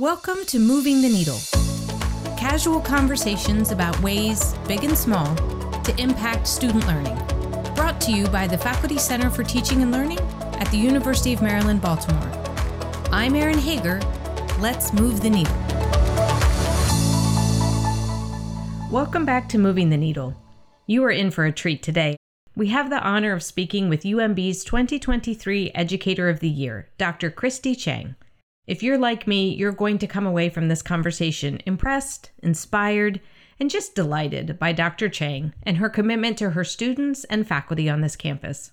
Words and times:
Welcome 0.00 0.44
to 0.46 0.58
Moving 0.58 1.02
the 1.02 1.08
Needle. 1.08 1.38
Casual 2.36 2.80
conversations 2.80 3.70
about 3.70 3.96
ways, 4.00 4.52
big 4.66 4.82
and 4.82 4.98
small, 4.98 5.36
to 5.84 5.94
impact 6.02 6.48
student 6.48 6.84
learning. 6.88 7.14
Brought 7.76 8.00
to 8.00 8.10
you 8.10 8.26
by 8.26 8.48
the 8.48 8.58
Faculty 8.58 8.98
Center 8.98 9.30
for 9.30 9.44
Teaching 9.44 9.82
and 9.82 9.92
Learning 9.92 10.18
at 10.58 10.68
the 10.72 10.76
University 10.76 11.32
of 11.32 11.42
Maryland, 11.42 11.80
Baltimore. 11.80 12.28
I'm 13.12 13.36
Erin 13.36 13.56
Hagar. 13.56 14.00
Let's 14.58 14.92
move 14.92 15.22
the 15.22 15.30
needle. 15.30 15.54
Welcome 18.90 19.24
back 19.24 19.48
to 19.50 19.58
Moving 19.58 19.90
the 19.90 19.96
Needle. 19.96 20.34
You 20.88 21.04
are 21.04 21.12
in 21.12 21.30
for 21.30 21.44
a 21.44 21.52
treat 21.52 21.84
today. 21.84 22.16
We 22.56 22.66
have 22.66 22.90
the 22.90 23.00
honor 23.00 23.32
of 23.32 23.44
speaking 23.44 23.88
with 23.88 24.02
UMB's 24.02 24.64
2023 24.64 25.70
Educator 25.72 26.28
of 26.28 26.40
the 26.40 26.48
Year, 26.48 26.88
Dr. 26.98 27.30
Christy 27.30 27.76
Chang. 27.76 28.16
If 28.66 28.82
you're 28.82 28.98
like 28.98 29.26
me, 29.26 29.54
you're 29.54 29.72
going 29.72 29.98
to 29.98 30.06
come 30.06 30.26
away 30.26 30.48
from 30.48 30.68
this 30.68 30.80
conversation 30.80 31.60
impressed, 31.66 32.30
inspired, 32.42 33.20
and 33.60 33.70
just 33.70 33.94
delighted 33.94 34.58
by 34.58 34.72
Dr. 34.72 35.08
Chang 35.08 35.52
and 35.62 35.76
her 35.76 35.88
commitment 35.88 36.38
to 36.38 36.50
her 36.50 36.64
students 36.64 37.24
and 37.24 37.46
faculty 37.46 37.90
on 37.90 38.00
this 38.00 38.16
campus. 38.16 38.70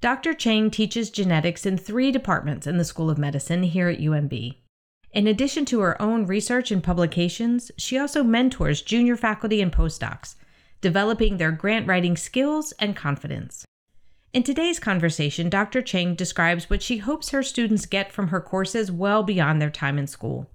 Dr. 0.00 0.34
Chang 0.34 0.70
teaches 0.70 1.10
genetics 1.10 1.66
in 1.66 1.76
three 1.76 2.10
departments 2.12 2.66
in 2.66 2.76
the 2.76 2.84
School 2.84 3.10
of 3.10 3.18
Medicine 3.18 3.62
here 3.62 3.88
at 3.88 3.98
UMB. 3.98 4.56
In 5.12 5.26
addition 5.26 5.64
to 5.66 5.80
her 5.80 6.00
own 6.00 6.26
research 6.26 6.70
and 6.70 6.82
publications, 6.82 7.70
she 7.76 7.98
also 7.98 8.22
mentors 8.22 8.82
junior 8.82 9.16
faculty 9.16 9.60
and 9.60 9.72
postdocs 9.72 10.36
developing 10.80 11.36
their 11.36 11.52
grant 11.52 11.86
writing 11.86 12.16
skills 12.16 12.72
and 12.78 12.96
confidence. 12.96 13.64
In 14.32 14.44
today's 14.44 14.78
conversation, 14.78 15.50
Dr. 15.50 15.82
Chang 15.82 16.14
describes 16.14 16.70
what 16.70 16.82
she 16.82 16.98
hopes 16.98 17.30
her 17.30 17.42
students 17.42 17.84
get 17.84 18.12
from 18.12 18.28
her 18.28 18.40
courses 18.40 18.88
well 18.92 19.24
beyond 19.24 19.60
their 19.60 19.70
time 19.70 19.98
in 19.98 20.06
school. 20.06 20.48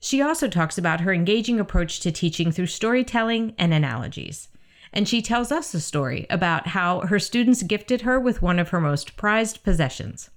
She 0.00 0.20
also 0.20 0.48
talks 0.48 0.76
about 0.76 1.02
her 1.02 1.12
engaging 1.12 1.60
approach 1.60 2.00
to 2.00 2.10
teaching 2.10 2.50
through 2.50 2.66
storytelling 2.66 3.54
and 3.56 3.72
analogies. 3.72 4.48
And 4.92 5.08
she 5.08 5.22
tells 5.22 5.52
us 5.52 5.72
a 5.72 5.80
story 5.80 6.26
about 6.28 6.68
how 6.68 7.02
her 7.02 7.20
students 7.20 7.62
gifted 7.62 8.00
her 8.00 8.18
with 8.18 8.42
one 8.42 8.58
of 8.58 8.70
her 8.70 8.80
most 8.80 9.16
prized 9.16 9.62
possessions. 9.62 10.30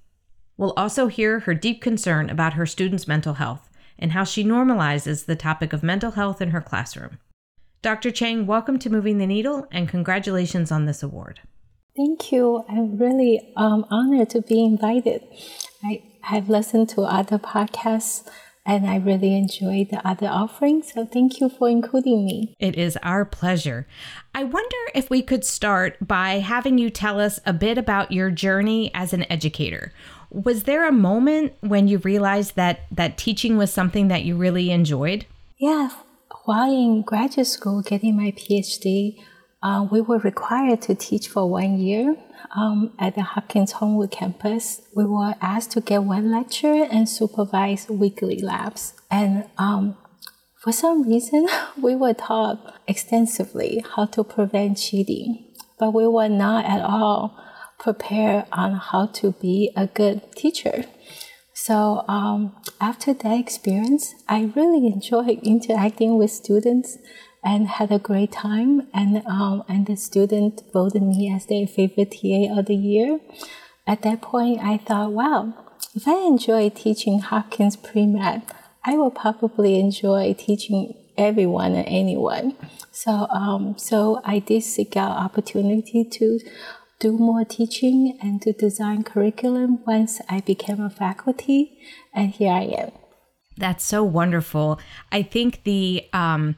We'll 0.56 0.74
also 0.76 1.08
hear 1.08 1.40
her 1.40 1.54
deep 1.54 1.82
concern 1.82 2.30
about 2.30 2.52
her 2.52 2.64
students' 2.64 3.08
mental 3.08 3.34
health 3.34 3.68
and 3.98 4.12
how 4.12 4.22
she 4.22 4.44
normalizes 4.44 5.26
the 5.26 5.34
topic 5.34 5.72
of 5.72 5.82
mental 5.82 6.12
health 6.12 6.40
in 6.40 6.50
her 6.50 6.60
classroom. 6.60 7.18
Dr. 7.82 8.12
Chang, 8.12 8.46
welcome 8.46 8.78
to 8.78 8.88
Moving 8.88 9.18
the 9.18 9.26
Needle 9.26 9.66
and 9.72 9.88
congratulations 9.88 10.70
on 10.70 10.84
this 10.84 11.02
award. 11.02 11.40
Thank 11.96 12.32
you. 12.32 12.64
I'm 12.68 12.98
really 12.98 13.52
um, 13.56 13.86
honored 13.90 14.30
to 14.30 14.42
be 14.42 14.64
invited. 14.64 15.22
I 15.82 16.02
have 16.22 16.48
listened 16.48 16.88
to 16.90 17.02
other 17.02 17.38
podcasts 17.38 18.28
and 18.66 18.86
I 18.86 18.96
really 18.96 19.36
enjoy 19.36 19.86
the 19.88 20.06
other 20.06 20.26
offerings. 20.26 20.92
So 20.92 21.04
thank 21.04 21.40
you 21.40 21.48
for 21.48 21.68
including 21.68 22.24
me. 22.24 22.56
It 22.58 22.76
is 22.76 22.96
our 23.02 23.24
pleasure. 23.24 23.86
I 24.34 24.42
wonder 24.44 24.76
if 24.94 25.10
we 25.10 25.22
could 25.22 25.44
start 25.44 25.96
by 26.00 26.40
having 26.40 26.78
you 26.78 26.90
tell 26.90 27.20
us 27.20 27.38
a 27.46 27.52
bit 27.52 27.78
about 27.78 28.10
your 28.10 28.30
journey 28.30 28.90
as 28.94 29.12
an 29.12 29.30
educator. 29.30 29.92
Was 30.30 30.64
there 30.64 30.88
a 30.88 30.92
moment 30.92 31.52
when 31.60 31.86
you 31.86 31.98
realized 31.98 32.56
that 32.56 32.86
that 32.90 33.18
teaching 33.18 33.56
was 33.56 33.72
something 33.72 34.08
that 34.08 34.24
you 34.24 34.36
really 34.36 34.70
enjoyed? 34.70 35.26
Yeah, 35.58 35.90
while 36.44 36.72
in 36.72 37.02
graduate 37.02 37.46
school 37.46 37.82
getting 37.82 38.16
my 38.16 38.32
PhD, 38.32 39.22
uh, 39.64 39.88
we 39.90 40.00
were 40.02 40.18
required 40.18 40.82
to 40.82 40.94
teach 40.94 41.26
for 41.26 41.48
one 41.50 41.78
year 41.78 42.16
um, 42.54 42.92
at 42.98 43.14
the 43.14 43.22
Hopkins 43.22 43.72
Homewood 43.72 44.10
campus. 44.10 44.82
We 44.94 45.06
were 45.06 45.34
asked 45.40 45.70
to 45.72 45.80
get 45.80 46.02
one 46.02 46.30
lecture 46.30 46.86
and 46.90 47.08
supervise 47.08 47.88
weekly 47.88 48.38
labs. 48.40 48.92
And 49.10 49.48
um, 49.56 49.96
for 50.60 50.70
some 50.70 51.08
reason, 51.08 51.48
we 51.82 51.96
were 51.96 52.12
taught 52.12 52.78
extensively 52.86 53.82
how 53.96 54.04
to 54.06 54.22
prevent 54.22 54.76
cheating, 54.76 55.46
but 55.78 55.94
we 55.94 56.06
were 56.06 56.28
not 56.28 56.66
at 56.66 56.82
all 56.82 57.34
prepared 57.78 58.44
on 58.52 58.74
how 58.74 59.06
to 59.06 59.32
be 59.32 59.72
a 59.74 59.86
good 59.86 60.30
teacher. 60.36 60.84
So 61.54 62.04
um, 62.06 62.54
after 62.80 63.14
that 63.14 63.38
experience, 63.38 64.14
I 64.28 64.52
really 64.54 64.86
enjoyed 64.92 65.40
interacting 65.42 66.18
with 66.18 66.30
students 66.30 66.98
and 67.44 67.68
had 67.68 67.92
a 67.92 67.98
great 67.98 68.32
time. 68.32 68.88
And 68.94 69.22
um, 69.26 69.62
and 69.68 69.86
the 69.86 69.96
student 69.96 70.62
voted 70.72 71.02
me 71.02 71.32
as 71.32 71.46
their 71.46 71.66
favorite 71.66 72.12
TA 72.12 72.58
of 72.58 72.66
the 72.66 72.74
year. 72.74 73.20
At 73.86 74.02
that 74.02 74.22
point, 74.22 74.60
I 74.62 74.78
thought, 74.78 75.12
wow, 75.12 75.52
if 75.94 76.08
I 76.08 76.26
enjoy 76.26 76.70
teaching 76.70 77.20
Hopkins 77.20 77.76
pre-med, 77.76 78.42
I 78.82 78.96
will 78.96 79.10
probably 79.10 79.78
enjoy 79.78 80.34
teaching 80.38 80.94
everyone 81.18 81.74
and 81.74 81.86
anyone. 81.86 82.56
So 82.90 83.26
um, 83.30 83.76
so 83.76 84.22
I 84.24 84.38
did 84.38 84.62
seek 84.62 84.96
out 84.96 85.16
opportunity 85.18 86.04
to 86.04 86.40
do 86.98 87.18
more 87.18 87.44
teaching 87.44 88.18
and 88.22 88.40
to 88.42 88.52
design 88.52 89.04
curriculum 89.04 89.80
once 89.86 90.20
I 90.28 90.40
became 90.40 90.80
a 90.80 90.88
faculty, 90.88 91.78
and 92.14 92.30
here 92.30 92.52
I 92.52 92.62
am. 92.62 92.92
That's 93.56 93.84
so 93.84 94.02
wonderful. 94.02 94.80
I 95.12 95.22
think 95.22 95.64
the 95.64 96.06
um, 96.12 96.56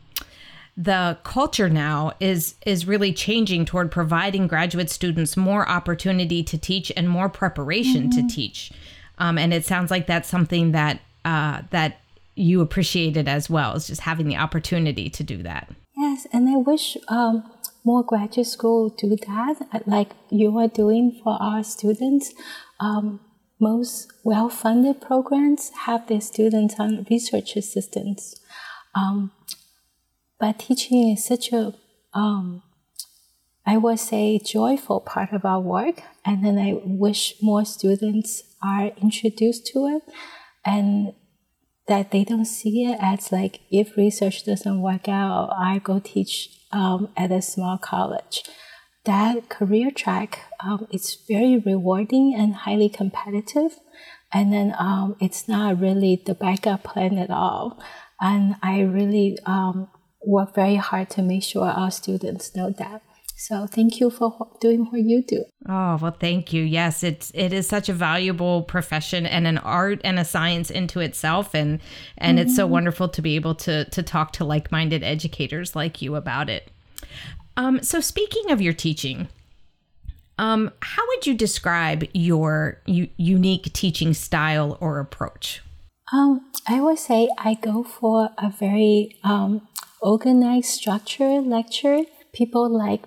the 0.77 1.17
culture 1.25 1.71
now 1.71 2.13
is 2.21 2.55
is 2.67 2.87
really 2.87 3.13
changing 3.13 3.65
toward 3.65 3.91
providing 3.91 4.47
graduate 4.47 4.91
students 4.91 5.37
more 5.37 5.67
opportunity 5.69 6.43
to 6.43 6.59
teach 6.59 6.93
and 6.97 7.09
more 7.09 7.29
preparation 7.29 8.11
mm-hmm. 8.11 8.27
to 8.27 8.35
teach. 8.35 8.73
Um, 9.19 9.39
and 9.39 9.55
it 9.55 9.65
sounds 9.65 9.91
like 9.91 10.07
that's 10.07 10.29
something 10.29 10.73
that 10.73 11.01
uh, 11.25 11.63
that 11.71 12.01
you 12.35 12.61
appreciated 12.61 13.27
as 13.27 13.49
well, 13.49 13.75
is 13.75 13.87
just 13.87 14.03
having 14.03 14.29
the 14.29 14.37
opportunity 14.37 15.09
to 15.09 15.25
do 15.25 15.43
that. 15.43 15.71
Yes, 15.97 16.27
and 16.31 16.49
I 16.49 16.57
wish 16.57 16.99
um, 17.09 17.51
more 17.83 18.03
graduate 18.03 18.47
school 18.47 18.91
do 18.91 19.17
that, 19.17 19.57
uh, 19.73 19.79
like 19.87 20.11
you 20.29 20.59
are 20.59 20.69
doing 20.69 21.19
for 21.25 21.39
our 21.41 21.65
students. 21.65 22.35
Um, 22.79 23.21
most 23.59 24.13
well-funded 24.23 25.01
programs 25.01 25.71
have 25.87 26.07
their 26.09 26.21
students 26.21 26.75
on 26.79 27.07
research 27.09 27.57
assistants. 27.57 28.39
Um, 28.95 29.33
but 30.39 30.59
teaching 30.59 31.11
is 31.11 31.25
such 31.25 31.53
a, 31.53 31.75
um, 32.13 32.63
I 33.65 33.77
would 33.77 33.99
say, 33.99 34.39
joyful 34.39 35.01
part 35.01 35.33
of 35.33 35.45
our 35.45 35.61
work. 35.61 36.03
And 36.25 36.45
then 36.45 36.59
I 36.59 36.81
wish 36.85 37.35
more 37.43 37.65
students 37.65 38.43
are 38.63 38.93
introduced 39.01 39.67
to 39.69 39.87
it 39.87 40.03
and 40.65 41.15
that 41.87 42.11
they 42.11 42.25
don't 42.25 42.45
see 42.45 42.85
it 42.85 42.99
as 43.01 43.31
like, 43.31 43.61
if 43.71 43.97
research 43.97 44.45
doesn't 44.45 44.83
work 44.83 45.09
out, 45.09 45.53
I 45.57 45.79
go 45.79 46.01
teach 46.01 46.51
um, 46.73 47.11
at 47.17 47.31
a 47.31 47.41
small 47.41 47.79
college. 47.79 48.43
That 49.05 49.49
career 49.49 49.93
track 49.93 50.41
um, 50.61 50.89
it's 50.91 51.15
very 51.29 51.59
rewarding 51.59 52.35
and 52.37 52.55
highly 52.55 52.89
competitive, 52.89 53.79
and 54.33 54.53
then 54.53 54.75
um, 54.79 55.17
it's 55.21 55.47
not 55.47 55.81
really 55.81 56.21
the 56.27 56.35
backup 56.35 56.83
plan 56.83 57.19
at 57.19 57.31
all. 57.31 57.81
And 58.21 58.57
I 58.63 58.81
really 58.81 59.39
um, 59.47 59.89
work 60.27 60.55
very 60.55 60.77
hard 60.77 61.09
to 61.11 61.23
make 61.23 61.43
sure 61.43 61.67
our 61.67 61.91
students 61.91 62.55
know 62.55 62.71
that. 62.71 63.03
So 63.39 63.67
thank 63.67 64.01
you 64.01 64.09
for 64.09 64.49
doing 64.61 64.87
what 64.87 65.03
you 65.03 65.23
do. 65.23 65.45
Oh, 65.69 65.99
well 66.01 66.17
thank 66.19 66.55
you. 66.55 66.63
Yes, 66.63 67.03
it's 67.03 67.31
it 67.35 67.53
is 67.53 67.69
such 67.69 67.91
a 67.91 67.93
valuable 67.93 68.63
profession 68.63 69.27
and 69.27 69.47
an 69.47 69.59
art 69.59 70.01
and 70.05 70.19
a 70.19 70.25
science 70.25 70.71
into 70.71 71.01
itself 71.01 71.55
and 71.55 71.81
and 72.17 72.39
mm-hmm. 72.39 72.47
it's 72.47 72.57
so 72.57 72.65
mm-hmm. 72.65 72.73
wonderful 72.73 73.09
to 73.11 73.21
be 73.21 73.37
able 73.37 73.55
to 73.57 73.85
to 73.91 74.03
talk 74.03 74.33
to 74.33 74.45
like-minded 74.45 75.05
educators 75.05 75.77
like 75.77 76.01
you 76.01 76.17
about 76.17 76.49
it. 76.49 76.71
Um 77.59 77.83
so 77.83 78.01
speaking 78.01 78.51
of 78.51 78.63
your 78.63 78.73
teaching, 78.73 79.29
um 80.39 80.73
how 80.81 81.07
would 81.09 81.27
you 81.27 81.35
describe 81.35 82.05
your 82.15 82.81
u- 82.87 83.11
unique 83.19 83.71
teaching 83.75 84.15
style 84.15 84.79
or 84.81 84.99
approach? 84.99 85.63
Um 86.11 86.51
I 86.67 86.81
would 86.81 86.99
say 86.99 87.29
I 87.37 87.53
go 87.53 87.85
for 87.85 88.31
a 88.39 88.49
very 88.51 89.19
um 89.23 89.69
organized 90.01 90.69
structure 90.69 91.41
lecture. 91.41 92.03
People 92.33 92.69
like 92.69 93.05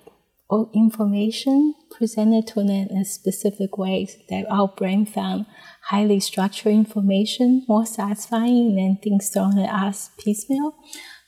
information 0.74 1.74
presented 1.96 2.46
to 2.48 2.56
them 2.56 2.88
in 2.90 2.98
a 2.98 3.04
specific 3.04 3.78
way 3.78 4.08
that 4.28 4.44
our 4.50 4.66
brain 4.66 5.06
found 5.06 5.46
highly 5.84 6.18
structured 6.18 6.72
information 6.72 7.64
more 7.68 7.86
satisfying 7.86 8.74
than 8.74 8.96
things 8.96 9.28
thrown 9.28 9.58
at 9.58 9.72
us 9.72 10.10
piecemeal. 10.18 10.74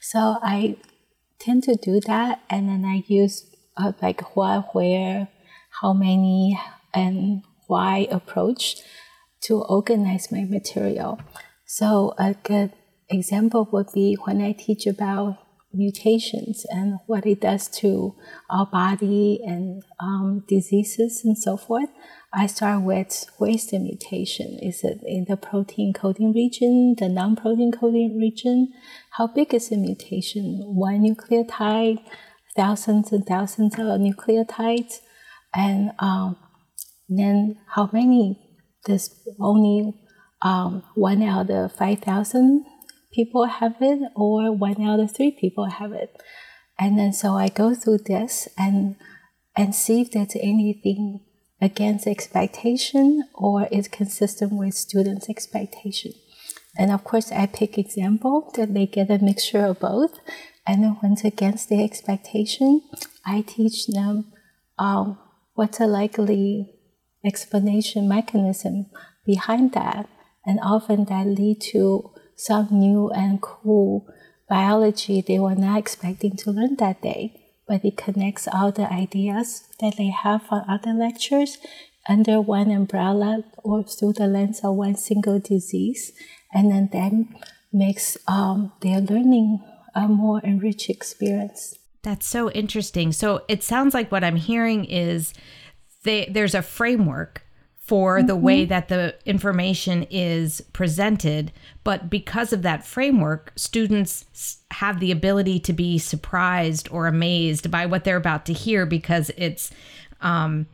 So 0.00 0.38
I 0.43 0.76
tend 1.38 1.62
to 1.65 1.76
do 1.76 2.00
that, 2.06 2.41
and 2.50 2.69
then 2.69 2.85
I 2.85 3.05
use 3.06 3.49
uh, 3.76 3.93
like 4.03 4.37
what, 4.37 4.75
where, 4.75 5.29
how 5.81 5.93
many, 5.93 6.58
and 6.93 7.43
why 7.69 8.08
approach 8.11 8.82
to 9.43 9.62
organize 9.62 10.32
my 10.32 10.44
material. 10.44 11.20
So 11.65 12.15
a 12.19 12.35
good 12.35 12.73
example 13.08 13.69
would 13.73 13.88
be 13.94 14.15
when 14.25 14.41
I 14.41 14.53
teach 14.53 14.87
about 14.87 15.38
mutations 15.72 16.66
and 16.69 16.98
what 17.06 17.26
it 17.26 17.40
does 17.40 17.69
to 17.69 18.14
our 18.50 18.66
body 18.66 19.40
and 19.44 19.82
um, 20.00 20.44
diseases 20.48 21.22
and 21.24 21.36
so 21.36 21.56
forth. 21.56 21.88
I 22.32 22.46
start 22.46 22.82
with 22.82 23.26
where 23.38 23.50
is 23.50 23.66
the 23.66 23.78
mutation? 23.78 24.58
Is 24.62 24.84
it 24.84 25.00
in 25.04 25.26
the 25.28 25.36
protein 25.36 25.92
coding 25.92 26.32
region, 26.32 26.94
the 26.98 27.08
non-protein 27.08 27.72
coding 27.72 28.19
region? 28.19 28.72
How 29.10 29.26
big 29.26 29.52
is 29.52 29.69
the 29.69 29.76
mutation? 29.76 30.62
One 30.64 31.02
nucleotide, 31.02 31.98
thousands 32.56 33.12
and 33.12 33.26
thousands 33.26 33.74
of 33.78 34.00
nucleotides, 34.00 35.00
and 35.54 35.92
um, 35.98 36.36
then 37.08 37.58
how 37.74 37.90
many? 37.92 38.38
Does 38.84 39.22
only 39.38 39.94
um, 40.42 40.82
one 40.96 41.22
out 41.22 41.50
of 41.50 41.72
five 41.72 42.00
thousand 42.00 42.64
people 43.12 43.44
have 43.44 43.76
it, 43.81 44.00
or 44.14 44.53
one 44.53 44.82
out 44.82 45.00
of 45.00 45.14
three 45.14 45.31
people 45.31 45.67
have 45.67 45.93
it? 45.93 46.23
And 46.79 46.99
then 46.99 47.12
so 47.12 47.35
I 47.35 47.49
go 47.49 47.75
through 47.75 47.99
this 47.99 48.49
and 48.59 48.97
and 49.55 49.75
see 49.75 50.00
if 50.00 50.11
there's 50.11 50.35
anything 50.37 51.20
against 51.61 52.06
expectation 52.06 53.25
or 53.35 53.69
is 53.70 53.87
consistent 53.87 54.53
with 54.53 54.75
students' 54.75 55.29
expectation. 55.29 56.12
And 56.76 56.91
of 56.91 57.05
course, 57.05 57.31
I 57.31 57.47
pick 57.47 57.79
example 57.79 58.50
that 58.56 58.73
they 58.75 58.87
get 58.87 59.11
a 59.11 59.19
mixture 59.19 59.67
of 59.67 59.79
both. 59.79 60.19
And 60.67 60.82
then 60.82 60.97
it's 61.03 61.25
against 61.25 61.69
their 61.69 61.85
expectation, 61.85 62.82
I 63.26 63.43
teach 63.43 63.87
them 63.88 64.32
um, 64.79 65.19
what's 65.55 65.81
a 65.81 65.87
likely 65.87 66.73
explanation 67.25 68.08
mechanism 68.08 68.87
behind 69.26 69.73
that. 69.73 70.08
And 70.47 70.61
often 70.62 71.05
that 71.06 71.26
lead 71.26 71.61
to 71.73 72.12
some 72.47 72.69
new 72.71 73.11
and 73.11 73.41
cool 73.41 74.06
biology 74.49 75.21
they 75.21 75.39
were 75.39 75.55
not 75.55 75.79
expecting 75.79 76.37
to 76.37 76.50
learn 76.50 76.77
that 76.77 77.00
day 77.03 77.43
but 77.67 77.85
it 77.85 77.97
connects 77.97 78.49
all 78.53 78.71
the 78.73 78.93
ideas 78.93 79.69
that 79.81 79.97
they 79.97 80.09
have 80.09 80.43
from 80.43 80.62
other 80.69 80.93
lectures 80.93 81.59
under 82.09 82.41
one 82.41 82.71
umbrella 82.71 83.44
or 83.62 83.83
through 83.85 84.15
the 84.15 84.27
lens 84.27 84.61
of 84.65 84.75
one 84.75 84.97
single 84.97 85.39
disease, 85.39 86.12
and 86.53 86.71
then 86.71 86.89
that 86.93 87.12
makes 87.73 88.19
um, 88.27 88.73
their 88.81 89.00
learning 89.00 89.61
a 89.94 90.09
more 90.09 90.41
enriched 90.43 90.91
experience. 90.91 91.79
That's 92.03 92.27
so 92.27 92.50
interesting. 92.50 93.12
So 93.12 93.43
it 93.49 93.62
sounds 93.62 93.94
like 93.94 94.11
what 94.11 94.25
I'm 94.25 94.37
hearing 94.37 94.85
is 94.85 95.33
they, 96.03 96.27
there's 96.27 96.55
a 96.55 96.62
framework 96.62 97.42
for 97.82 98.19
mm-hmm. 98.19 98.29
the 98.29 98.37
way 98.37 98.64
that 98.64 98.88
the 98.88 99.14
information 99.26 100.05
is 100.11 100.61
presented. 100.73 101.52
But 101.84 102.08
because 102.08 102.52
of 102.52 102.62
that 102.62 102.87
framework, 102.87 103.52
students 103.56 104.58
have 104.70 105.00
the 105.00 105.11
ability 105.11 105.58
to 105.61 105.73
be 105.73 105.99
surprised 105.99 106.88
or 106.90 107.06
amazed 107.06 107.70
by 107.70 107.87
what 107.87 108.05
they're 108.05 108.17
about 108.17 108.46
to 108.46 108.52
hear 108.52 108.87
because 108.87 109.31
it's 109.37 109.70
um, 110.20 110.67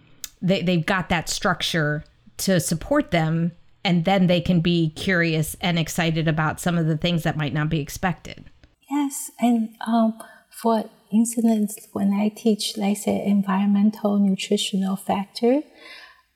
they, 0.43 0.62
they've 0.62 0.84
got 0.84 1.08
that 1.08 1.28
structure 1.28 2.05
to 2.38 2.60
support 2.60 3.10
them. 3.10 3.52
And 3.84 4.05
then 4.05 4.26
they 4.26 4.43
can 4.43 4.60
be 4.60 4.90
curious 4.90 5.56
and 5.62 5.78
excited 5.78 6.28
about 6.28 6.60
some 6.60 6.76
of 6.76 6.87
the 6.87 6.96
things 6.96 7.22
that 7.22 7.38
might 7.38 7.55
not 7.55 7.70
be 7.70 7.81
expected. 7.81 8.44
Yes. 8.90 9.31
And 9.40 9.70
um, 9.87 10.19
for 10.50 10.90
instance, 11.10 11.76
when 11.93 12.12
I 12.12 12.28
teach, 12.28 12.76
like 12.76 12.99
say, 12.99 13.25
environmental 13.25 14.19
nutritional 14.19 14.96
factor, 14.96 15.62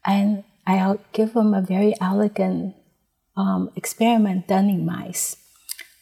and 0.06 0.44
I'll 0.66 1.00
give 1.12 1.34
them 1.34 1.54
a 1.54 1.60
very 1.60 1.94
elegant 2.00 2.74
um, 3.36 3.70
experiment 3.76 4.48
done 4.48 4.68
in 4.68 4.86
mice. 4.86 5.36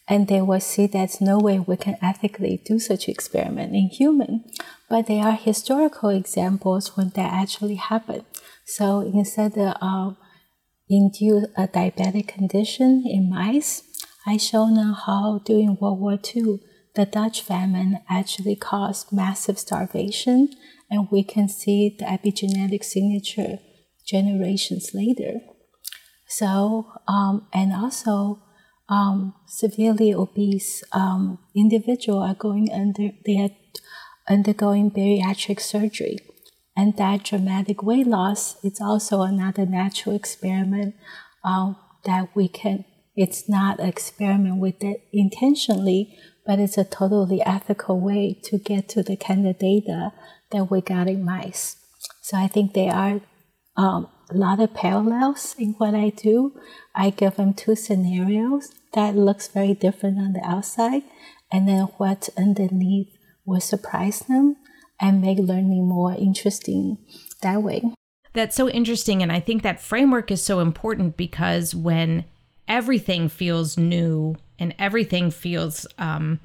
And 0.08 0.26
they 0.26 0.42
will 0.42 0.60
see 0.60 0.86
there's 0.86 1.20
no 1.20 1.38
way 1.38 1.60
we 1.60 1.76
can 1.76 1.96
ethically 2.02 2.60
do 2.64 2.78
such 2.80 3.08
experiment 3.08 3.74
in 3.74 3.88
human. 3.88 4.44
But 4.88 5.06
there 5.06 5.24
are 5.24 5.32
historical 5.32 6.10
examples 6.10 6.96
when 6.96 7.10
that 7.10 7.32
actually 7.32 7.76
happened. 7.76 8.24
So 8.66 9.00
instead 9.00 9.56
of 9.56 9.76
um, 9.80 10.16
induce 10.88 11.46
a 11.56 11.68
diabetic 11.68 12.26
condition 12.26 13.04
in 13.06 13.30
mice, 13.30 13.84
I 14.26 14.36
show 14.36 14.66
them 14.66 14.94
how 15.06 15.40
during 15.44 15.76
World 15.80 16.00
War 16.00 16.18
II, 16.34 16.58
the 16.96 17.06
Dutch 17.06 17.40
famine 17.40 18.00
actually 18.10 18.56
caused 18.56 19.12
massive 19.12 19.58
starvation, 19.58 20.50
and 20.90 21.08
we 21.10 21.22
can 21.22 21.48
see 21.48 21.96
the 21.96 22.04
epigenetic 22.04 22.82
signature 22.82 23.60
generations 24.10 24.90
later. 24.94 25.40
So, 26.26 26.92
um, 27.08 27.46
and 27.52 27.72
also, 27.72 28.42
um, 28.88 29.34
severely 29.46 30.12
obese 30.12 30.82
um, 30.92 31.38
individual 31.54 32.18
are 32.20 32.34
going 32.34 32.68
under 32.72 33.10
they 33.24 33.38
are 33.38 33.50
undergoing 34.28 34.90
bariatric 34.90 35.60
surgery, 35.60 36.18
and 36.76 36.96
that 36.96 37.24
dramatic 37.24 37.82
weight 37.82 38.06
loss 38.06 38.62
is 38.64 38.80
also 38.80 39.22
another 39.22 39.64
natural 39.64 40.14
experiment 40.14 40.94
um, 41.44 41.76
that 42.04 42.28
we 42.34 42.48
can. 42.48 42.84
It's 43.16 43.48
not 43.48 43.80
an 43.80 43.88
experiment 43.88 44.58
with 44.58 44.82
it 44.82 45.02
intentionally, 45.12 46.16
but 46.46 46.58
it's 46.58 46.78
a 46.78 46.84
totally 46.84 47.42
ethical 47.42 48.00
way 48.00 48.38
to 48.44 48.58
get 48.58 48.88
to 48.90 49.02
the 49.02 49.16
kind 49.16 49.46
of 49.46 49.58
data 49.58 50.12
that 50.50 50.70
we 50.70 50.80
got 50.80 51.08
in 51.08 51.24
mice. 51.24 51.76
So 52.22 52.36
I 52.36 52.46
think 52.46 52.72
they 52.72 52.88
are 52.88 53.20
um, 53.80 54.08
a 54.28 54.36
lot 54.36 54.60
of 54.60 54.74
parallels 54.74 55.54
in 55.58 55.72
what 55.78 55.94
I 55.94 56.10
do. 56.10 56.52
I 56.94 57.08
give 57.10 57.36
them 57.36 57.54
two 57.54 57.74
scenarios 57.74 58.72
that 58.92 59.16
looks 59.16 59.48
very 59.48 59.72
different 59.72 60.18
on 60.18 60.34
the 60.34 60.44
outside, 60.44 61.02
and 61.50 61.66
then 61.66 61.84
what 61.96 62.28
underneath 62.36 63.08
will 63.46 63.60
surprise 63.60 64.20
them 64.20 64.56
and 65.00 65.22
make 65.22 65.38
learning 65.38 65.88
more 65.88 66.12
interesting 66.12 66.98
that 67.40 67.62
way. 67.62 67.82
That's 68.34 68.54
so 68.54 68.68
interesting. 68.68 69.22
And 69.22 69.32
I 69.32 69.40
think 69.40 69.62
that 69.62 69.80
framework 69.80 70.30
is 70.30 70.42
so 70.42 70.60
important 70.60 71.16
because 71.16 71.74
when 71.74 72.26
everything 72.68 73.28
feels 73.28 73.78
new 73.78 74.36
and 74.58 74.74
everything 74.78 75.30
feels 75.30 75.86
um, 75.98 76.38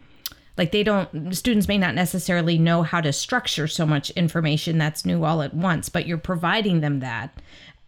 like 0.57 0.71
they 0.71 0.83
don't 0.83 1.35
students 1.35 1.67
may 1.67 1.77
not 1.77 1.95
necessarily 1.95 2.57
know 2.57 2.83
how 2.83 3.01
to 3.01 3.11
structure 3.11 3.67
so 3.67 3.85
much 3.85 4.09
information 4.11 4.77
that's 4.77 5.05
new 5.05 5.23
all 5.23 5.41
at 5.41 5.53
once 5.53 5.89
but 5.89 6.07
you're 6.07 6.17
providing 6.17 6.81
them 6.81 6.99
that 6.99 7.37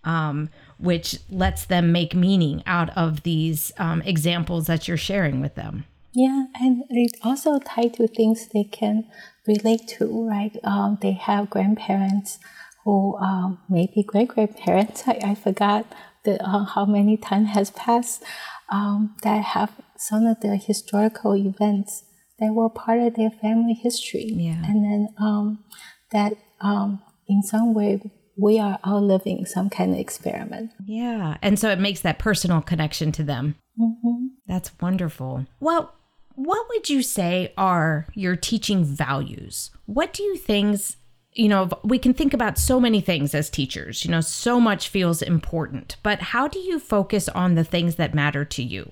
um, 0.08 0.50
which 0.78 1.20
lets 1.30 1.66
them 1.66 1.92
make 1.92 2.16
meaning 2.16 2.64
out 2.66 2.96
of 2.96 3.24
these 3.24 3.72
um, 3.78 4.02
examples 4.04 4.68
that 4.68 4.88
you're 4.88 4.98
sharing 4.98 5.42
with 5.42 5.56
them. 5.56 5.86
Yeah 6.14 6.46
and 6.56 6.84
it 6.90 7.18
also 7.24 7.60
tied 7.60 7.94
to 7.96 8.08
things 8.08 8.48
they 8.54 8.64
can 8.64 9.06
relate 9.46 9.88
to 10.00 10.28
right? 10.28 10.56
Um, 10.64 10.98
they 11.02 11.12
have 11.12 11.50
grandparents 11.50 12.40
who 12.84 13.18
um, 13.18 13.60
maybe 13.70 14.02
great 14.02 14.30
grandparents 14.30 15.04
I, 15.08 15.20
I 15.24 15.36
forgot 15.36 15.86
the, 16.24 16.42
uh, 16.44 16.66
how 16.66 16.86
many 16.86 17.18
time 17.18 17.46
has 17.46 17.70
passed 17.72 18.24
um, 18.70 19.16
that 19.24 19.44
have 19.44 19.72
some 19.98 20.26
of 20.26 20.42
the 20.42 20.56
historical 20.58 21.36
events 21.36 22.04
that 22.40 22.54
were 22.54 22.70
part 22.70 23.00
of 23.00 23.16
their 23.16 23.32
family 23.32 23.74
history. 23.74 24.28
Yeah. 24.32 24.64
And 24.64 24.84
then 24.84 25.08
um, 25.20 25.64
that 26.12 26.34
um, 26.62 27.02
in 27.28 27.42
some 27.44 27.74
way 27.74 28.12
we 28.38 28.60
are 28.60 28.80
all 28.84 29.02
living 29.02 29.46
some 29.46 29.70
kind 29.70 29.94
of 29.94 30.00
experiment. 30.00 30.72
Yeah. 30.86 31.38
And 31.42 31.60
so 31.60 31.70
it 31.70 31.80
makes 31.80 32.02
that 32.02 32.20
personal 32.20 32.62
connection 32.62 33.12
to 33.14 33.24
them. 33.24 33.56
Mm-hmm. 33.80 34.28
That's 34.48 34.72
wonderful. 34.80 35.48
Well, 35.60 35.94
what 36.36 36.68
would 36.70 36.90
you 36.90 37.02
say 37.02 37.54
are 37.58 38.08
your 38.14 38.36
teaching 38.36 38.86
values? 38.86 39.72
What 39.86 40.14
do 40.14 40.24
you 40.24 40.38
things 40.38 40.98
you 41.34 41.48
know, 41.48 41.70
we 41.84 42.00
can 42.00 42.16
think 42.16 42.34
about 42.34 42.58
so 42.58 42.80
many 42.80 43.00
things 43.00 43.36
as 43.36 43.48
teachers, 43.48 44.04
you 44.04 44.10
know, 44.10 44.22
so 44.22 44.60
much 44.60 44.90
feels 44.90 45.22
important, 45.22 45.98
but 46.02 46.20
how 46.20 46.48
do 46.48 46.58
you 46.58 46.80
focus 46.80 47.30
on 47.30 47.54
the 47.54 47.64
things 47.64 47.96
that 47.98 48.16
matter 48.16 48.44
to 48.44 48.64
you? 48.64 48.92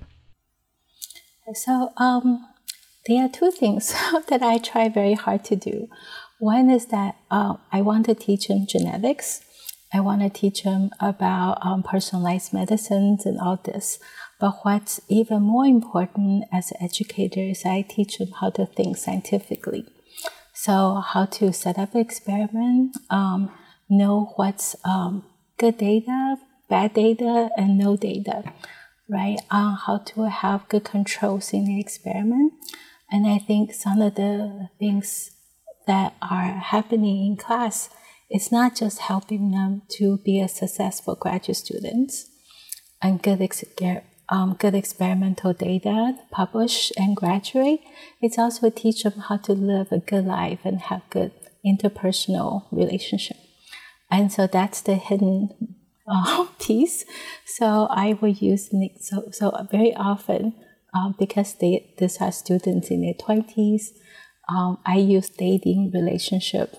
So, 1.56 1.92
um, 1.98 2.48
there 3.08 3.26
are 3.26 3.30
two 3.30 3.52
things 3.52 3.94
that 4.30 4.42
I 4.42 4.58
try 4.58 4.90
very 4.90 5.14
hard 5.14 5.44
to 5.46 5.56
do. 5.56 5.88
One 6.40 6.70
is 6.70 6.88
that 6.88 7.16
uh, 7.32 7.56
I 7.72 7.82
want 7.82 8.06
to 8.08 8.16
teach 8.16 8.48
them 8.48 8.66
genetics. 8.68 9.42
I 9.94 10.00
want 10.02 10.22
to 10.22 10.30
teach 10.30 10.64
them 10.64 10.90
about 11.00 11.66
um, 11.66 11.84
personalized 11.84 12.54
medicines 12.54 13.26
and 13.26 13.40
all 13.40 13.60
this. 13.64 14.00
But 14.40 14.60
what's 14.64 15.00
even 15.08 15.44
more 15.44 15.66
important 15.66 16.46
as 16.52 16.74
educators, 16.82 17.64
I 17.66 17.84
teach 17.88 18.18
them 18.18 18.32
how 18.42 18.50
to 18.52 18.66
think 18.66 18.98
scientifically. 18.98 19.86
So, 20.54 20.96
how 21.06 21.26
to 21.26 21.54
set 21.54 21.78
up 21.78 21.96
an 21.96 22.02
experiment, 22.02 22.98
um, 23.10 23.52
know 23.90 24.34
what's 24.36 24.76
um, 24.84 25.26
good 25.58 25.78
data, 25.78 26.38
bad 26.70 26.94
data, 26.94 27.50
and 27.58 27.78
no 27.78 27.96
data, 27.96 28.44
right? 29.10 29.40
On 29.52 29.78
how 29.86 30.00
to 30.00 30.30
have 30.30 30.68
good 30.68 30.84
controls 30.84 31.54
in 31.54 31.66
the 31.66 31.80
experiment. 31.80 32.54
And 33.12 33.28
I 33.28 33.38
think 33.38 33.74
some 33.74 34.02
of 34.02 34.16
the 34.16 34.70
things 34.80 35.32
that 35.88 36.16
are 36.22 36.58
happening 36.60 37.26
in 37.28 37.38
class 37.38 37.90
is 38.30 38.52
not 38.52 38.76
just 38.76 39.00
helping 39.00 39.52
them 39.52 39.84
to 39.90 40.18
be 40.18 40.42
a 40.42 40.48
successful 40.48 41.16
graduate 41.16 41.58
students 41.58 42.30
and 43.02 43.22
good 43.22 43.40
um, 44.30 44.56
good 44.56 44.74
experimental 44.74 45.54
data, 45.54 46.18
publish 46.32 46.92
and 46.98 47.16
graduate. 47.16 47.82
It's 48.22 48.40
also 48.40 48.70
teach 48.72 49.04
them 49.04 49.20
how 49.30 49.38
to 49.38 49.54
live 49.54 49.92
a 49.92 50.00
good 50.00 50.26
life 50.26 50.60
and 50.64 50.80
have 50.82 51.04
good 51.12 51.32
interpersonal 51.66 52.66
relationship. 52.72 53.38
And 54.10 54.32
so 54.32 54.48
that's 54.48 54.82
the 54.82 54.96
hidden 54.96 55.76
uh, 56.08 56.48
piece. 56.60 57.06
So 57.46 57.88
I 57.90 58.18
will 58.20 58.30
use 58.30 58.72
so 59.00 59.30
so 59.32 59.68
very 59.72 59.94
often 59.96 60.54
um, 60.96 61.16
because 61.20 61.56
they 61.56 61.94
these 61.98 62.22
are 62.22 62.32
students 62.32 62.90
in 62.90 63.02
their 63.02 63.14
twenties. 63.14 63.94
Um, 64.48 64.78
I 64.86 64.98
use 64.98 65.30
dating 65.30 65.92
relationship, 65.92 66.75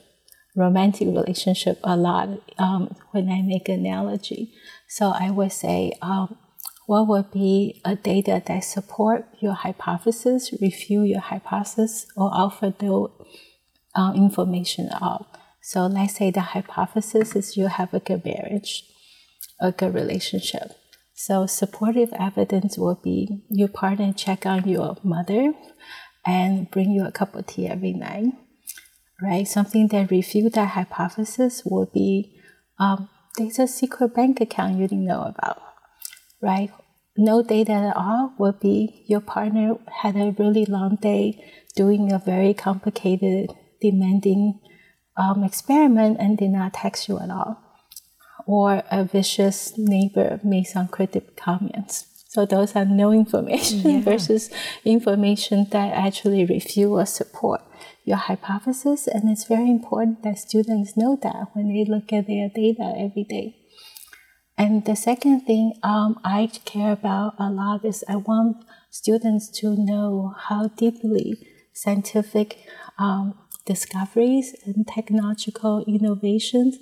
romantic 0.56 1.08
relationship 1.08 1.78
a 1.84 1.96
lot 1.96 2.28
um, 2.58 2.96
when 3.10 3.28
I 3.28 3.42
make 3.42 3.68
analogy. 3.68 4.54
So 4.88 5.10
I 5.10 5.30
would 5.30 5.52
say, 5.52 5.92
um, 6.00 6.38
what 6.86 7.08
would 7.08 7.32
be 7.32 7.82
a 7.84 7.96
data 7.96 8.40
that 8.46 8.60
support 8.60 9.26
your 9.40 9.54
hypothesis, 9.54 10.52
refute 10.60 11.08
your 11.08 11.20
hypothesis, 11.20 12.06
or 12.16 12.30
offer 12.32 12.72
the 12.78 13.08
uh, 13.96 14.12
information 14.14 14.88
out? 14.92 15.26
So 15.60 15.86
let's 15.86 16.14
say 16.14 16.30
the 16.30 16.40
hypothesis 16.40 17.34
is 17.34 17.56
you 17.56 17.66
have 17.66 17.92
a 17.92 17.98
good 17.98 18.24
marriage, 18.24 18.84
a 19.60 19.72
good 19.72 19.92
relationship. 19.94 20.70
So 21.18 21.46
supportive 21.46 22.12
evidence 22.12 22.76
will 22.76 23.00
be 23.02 23.42
your 23.48 23.68
partner 23.68 24.12
check 24.12 24.44
on 24.44 24.68
your 24.68 24.98
mother 25.02 25.54
and 26.26 26.70
bring 26.70 26.90
you 26.92 27.06
a 27.06 27.10
cup 27.10 27.34
of 27.34 27.46
tea 27.46 27.66
every 27.66 27.94
night, 27.94 28.34
right? 29.22 29.48
Something 29.48 29.88
that 29.88 30.10
refute 30.10 30.52
that 30.52 30.68
hypothesis 30.68 31.62
would 31.64 31.90
be 31.92 32.38
um, 32.78 33.08
there's 33.38 33.58
a 33.58 33.66
secret 33.66 34.14
bank 34.14 34.42
account 34.42 34.76
you 34.78 34.86
didn't 34.86 35.06
know 35.06 35.22
about, 35.22 35.62
right? 36.42 36.70
No 37.16 37.42
data 37.42 37.72
at 37.72 37.96
all 37.96 38.34
would 38.38 38.60
be 38.60 39.02
your 39.06 39.22
partner 39.22 39.76
had 40.02 40.16
a 40.16 40.34
really 40.38 40.66
long 40.66 40.96
day 40.96 41.42
doing 41.74 42.12
a 42.12 42.18
very 42.18 42.52
complicated, 42.52 43.54
demanding 43.80 44.60
um, 45.16 45.44
experiment 45.44 46.18
and 46.20 46.36
did 46.36 46.50
not 46.50 46.74
text 46.74 47.08
you 47.08 47.18
at 47.18 47.30
all. 47.30 47.65
Or 48.46 48.82
a 48.90 49.04
vicious 49.04 49.76
neighbor 49.76 50.40
made 50.42 50.64
some 50.64 50.88
critical 50.88 51.32
comments. 51.36 52.06
So 52.28 52.44
those 52.44 52.76
are 52.76 52.84
no 52.84 53.12
information 53.12 53.80
yeah. 53.90 54.00
versus 54.04 54.50
information 54.84 55.66
that 55.70 55.92
actually 55.92 56.44
refute 56.44 56.90
or 56.90 57.06
support 57.06 57.62
your 58.04 58.18
hypothesis. 58.18 59.06
And 59.06 59.30
it's 59.30 59.44
very 59.44 59.70
important 59.70 60.22
that 60.22 60.38
students 60.38 60.96
know 60.96 61.18
that 61.22 61.48
when 61.54 61.68
they 61.68 61.84
look 61.84 62.12
at 62.12 62.26
their 62.26 62.48
data 62.48 62.94
every 62.96 63.24
day. 63.24 63.56
And 64.58 64.84
the 64.84 64.96
second 64.96 65.40
thing 65.42 65.74
um, 65.82 66.18
I 66.24 66.50
care 66.64 66.92
about 66.92 67.34
a 67.38 67.50
lot 67.50 67.84
is 67.84 68.04
I 68.08 68.16
want 68.16 68.64
students 68.90 69.48
to 69.60 69.76
know 69.76 70.34
how 70.36 70.68
deeply 70.68 71.38
scientific 71.72 72.58
um, 72.98 73.34
discoveries 73.66 74.54
and 74.64 74.86
technological 74.86 75.84
innovations 75.86 76.78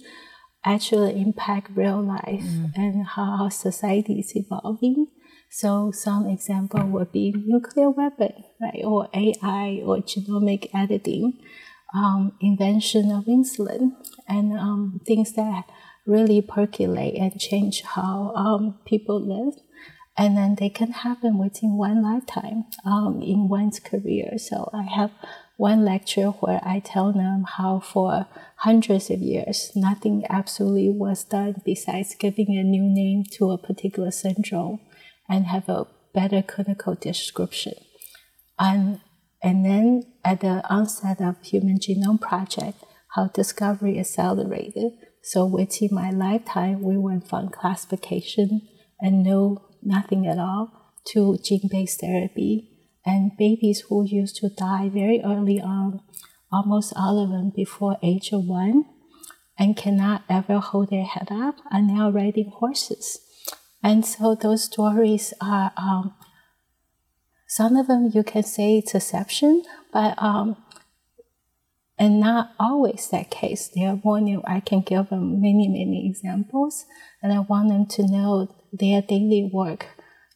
actually 0.65 1.21
impact 1.21 1.71
real 1.75 2.03
life 2.03 2.45
mm. 2.45 2.73
and 2.75 3.07
how 3.07 3.43
our 3.43 3.51
society 3.51 4.21
is 4.21 4.35
evolving. 4.35 5.07
So 5.51 5.93
some 5.93 6.27
example 6.27 6.85
would 6.87 7.13
be 7.13 7.33
nuclear 7.37 7.91
weapon, 7.91 8.33
right, 8.61 8.83
or 8.85 9.09
AI 9.15 9.83
or 9.85 9.99
genomic 9.99 10.69
editing, 10.75 11.39
um, 11.95 12.33
invention 12.41 13.13
of 13.13 13.27
insulin, 13.27 13.93
and 14.29 14.59
um, 14.59 15.01
things 15.07 15.35
that 15.35 15.65
really 16.07 16.43
percolate 16.43 17.15
and 17.15 17.39
change 17.39 17.83
how 17.83 18.33
um, 18.35 18.81
people 18.85 19.21
live. 19.21 19.55
And 20.17 20.37
then 20.37 20.57
they 20.59 20.71
can 20.71 20.93
happen 20.93 21.39
within 21.39 21.77
one 21.77 22.03
lifetime 22.03 22.65
um, 22.85 23.21
in 23.21 23.49
one's 23.49 23.81
career. 23.81 24.39
So 24.39 24.71
I 24.73 24.83
have 24.83 25.11
one 25.57 25.85
lecture 25.85 26.31
where 26.31 26.61
I 26.65 26.81
tell 26.81 27.13
them 27.13 27.45
how 27.57 27.81
for 27.81 28.27
hundreds 28.57 29.11
of 29.11 29.21
years 29.21 29.71
nothing 29.77 30.25
absolutely 30.29 30.91
was 30.91 31.25
done 31.25 31.63
besides 31.65 32.17
giving 32.19 32.57
a 32.57 32.63
new 32.65 32.83
name 32.83 33.25
to 33.33 33.51
a 33.51 33.59
particular 33.59 34.11
syndrome 34.11 34.81
and 35.29 35.47
have 35.47 35.69
a 35.69 35.87
better 36.13 36.43
clinical 36.43 36.95
description. 36.95 37.75
And, 38.59 39.01
and 39.43 39.65
then 39.65 40.13
at 40.25 40.41
the 40.41 40.63
onset 40.69 41.21
of 41.21 41.41
Human 41.43 41.79
Genome 41.79 42.21
Project, 42.21 42.85
how 43.15 43.29
discovery 43.29 43.99
accelerated. 43.99 44.93
So 45.23 45.47
within 45.47 45.91
my 45.93 46.11
lifetime, 46.11 46.83
we 46.83 46.97
went 46.97 47.29
from 47.29 47.49
classification 47.49 48.63
and 49.01 49.23
no 49.23 49.69
nothing 49.83 50.27
at 50.27 50.39
all 50.39 50.93
to 51.13 51.39
gene-based 51.45 52.01
therapy. 52.01 52.74
And 53.07 53.37
babies 53.37 53.85
who 53.89 54.05
used 54.07 54.37
to 54.37 54.49
die 54.49 54.89
very 54.89 55.21
early 55.23 55.61
on, 55.61 56.01
almost 56.51 56.93
all 56.97 57.23
of 57.23 57.31
them 57.31 57.53
before 57.55 57.99
age 58.03 58.33
of 58.33 58.47
one, 58.47 58.87
and 59.59 59.77
cannot 59.77 60.23
ever 60.29 60.59
hold 60.59 60.91
their 60.91 61.05
head 61.05 61.29
up, 61.31 61.57
are 61.71 61.83
now 61.83 62.11
riding 62.11 62.51
horses. 62.51 63.21
And 63.83 64.05
so 64.07 64.35
those 64.35 64.65
stories 64.65 65.35
are, 65.41 65.73
um, 65.77 66.15
some 67.47 67.77
of 67.77 67.87
them 67.87 68.11
you 68.13 68.25
can 68.25 68.43
say 68.43 68.79
it's 68.79 68.95
exception, 68.95 69.63
but 69.93 70.21
um, 70.21 70.57
and 71.99 72.19
not 72.19 72.51
always 72.59 73.09
that 73.11 73.31
case. 73.31 73.69
They 73.69 73.85
are 73.85 73.95
warning. 73.95 74.43
I 74.47 74.61
can 74.61 74.81
give 74.81 75.11
them 75.11 75.41
many, 75.41 75.69
many 75.69 76.07
examples, 76.09 76.87
and 77.23 77.33
I 77.33 77.41
want 77.41 77.69
them 77.69 77.87
to 77.87 78.07
know 78.07 78.55
their 78.73 79.03
daily 79.03 79.49
work. 79.53 79.87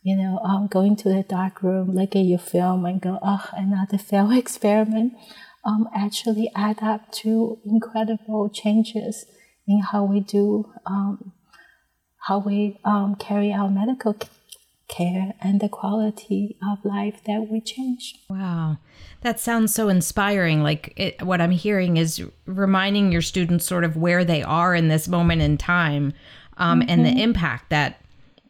You 0.02 0.16
know, 0.16 0.38
um, 0.38 0.68
going 0.68 0.96
to 0.96 1.08
the 1.08 1.24
dark 1.28 1.62
room, 1.62 1.92
look 1.92 2.14
at 2.14 2.24
your 2.24 2.38
film, 2.38 2.84
and 2.86 3.00
go, 3.00 3.18
oh, 3.22 3.46
another 3.52 3.98
failed 3.98 4.36
experiment. 4.36 5.14
Um, 5.64 5.88
actually 5.94 6.50
add 6.54 6.82
up 6.82 7.12
to 7.12 7.58
incredible 7.66 8.48
changes 8.48 9.26
in 9.66 9.80
how 9.80 10.04
we 10.04 10.20
do 10.20 10.72
um, 10.86 11.32
how 12.28 12.38
we 12.38 12.78
um, 12.84 13.16
carry 13.16 13.52
our 13.52 13.68
medical 13.68 14.14
care 14.88 15.34
and 15.40 15.60
the 15.60 15.68
quality 15.68 16.56
of 16.66 16.84
life 16.84 17.22
that 17.26 17.46
we 17.50 17.60
change. 17.60 18.14
Wow. 18.28 18.78
That 19.20 19.38
sounds 19.38 19.74
so 19.74 19.88
inspiring. 19.88 20.62
Like 20.62 20.92
it, 20.96 21.22
what 21.22 21.40
I'm 21.40 21.50
hearing 21.50 21.96
is 21.96 22.22
reminding 22.46 23.12
your 23.12 23.22
students 23.22 23.66
sort 23.66 23.84
of 23.84 23.96
where 23.96 24.24
they 24.24 24.42
are 24.42 24.74
in 24.74 24.88
this 24.88 25.08
moment 25.08 25.42
in 25.42 25.58
time 25.58 26.14
um, 26.56 26.80
mm-hmm. 26.80 26.90
and 26.90 27.04
the 27.04 27.10
mm-hmm. 27.10 27.18
impact 27.18 27.70
that 27.70 28.00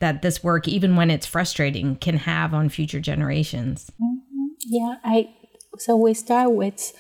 that 0.01 0.23
this 0.23 0.43
work, 0.43 0.69
even 0.69 0.97
when 0.97 1.11
it's 1.11 1.27
frustrating, 1.27 1.97
can 1.97 2.19
have 2.19 2.55
on 2.55 2.69
future 2.69 3.01
generations. 3.01 3.91
Mm-hmm. 4.01 4.47
Yeah, 4.67 4.97
I. 5.05 5.31
So 5.79 5.97
we 5.97 6.15
start 6.15 6.53
with 6.53 6.93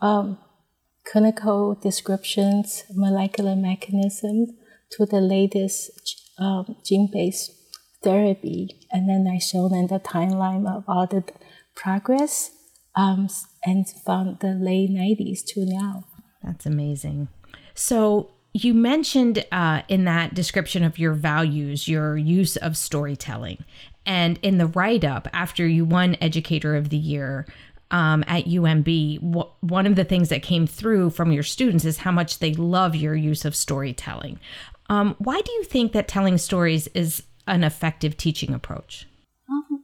um, 0.00 0.38
clinical 1.06 1.74
descriptions, 1.74 2.84
molecular 2.94 3.56
mechanisms, 3.56 4.50
to 4.92 5.06
the 5.06 5.20
latest 5.20 5.90
um, 6.38 6.76
gene-based 6.84 7.52
therapy, 8.02 8.86
and 8.90 9.08
then 9.08 9.26
I 9.32 9.38
show 9.38 9.68
them 9.68 9.86
the 9.88 10.00
timeline 10.00 10.68
of 10.68 10.84
all 10.88 11.06
the 11.06 11.24
progress, 11.74 12.50
um, 12.94 13.28
and 13.64 13.86
from 14.04 14.38
the 14.40 14.54
late 14.54 14.90
'90s 14.90 15.44
to 15.48 15.66
now. 15.66 16.04
That's 16.42 16.66
amazing. 16.66 17.28
So 17.74 18.30
you 18.52 18.74
mentioned 18.74 19.44
uh, 19.52 19.82
in 19.88 20.04
that 20.04 20.34
description 20.34 20.82
of 20.82 20.98
your 20.98 21.12
values 21.12 21.86
your 21.86 22.16
use 22.16 22.56
of 22.56 22.76
storytelling, 22.76 23.64
and 24.04 24.38
in 24.42 24.58
the 24.58 24.66
write-up 24.66 25.28
after 25.32 25.66
you 25.66 25.84
won 25.84 26.16
Educator 26.20 26.76
of 26.76 26.88
the 26.88 26.96
Year. 26.96 27.46
Um, 27.92 28.22
at 28.28 28.44
UMB, 28.44 29.20
one 29.62 29.86
of 29.86 29.96
the 29.96 30.04
things 30.04 30.28
that 30.28 30.44
came 30.44 30.64
through 30.64 31.10
from 31.10 31.32
your 31.32 31.42
students 31.42 31.84
is 31.84 31.98
how 31.98 32.12
much 32.12 32.38
they 32.38 32.54
love 32.54 32.94
your 32.94 33.16
use 33.16 33.44
of 33.44 33.56
storytelling. 33.56 34.38
Um, 34.88 35.16
why 35.18 35.40
do 35.40 35.50
you 35.50 35.64
think 35.64 35.90
that 35.90 36.06
telling 36.06 36.38
stories 36.38 36.86
is 36.94 37.24
an 37.48 37.64
effective 37.64 38.16
teaching 38.16 38.54
approach? 38.54 39.08
Um, 39.50 39.79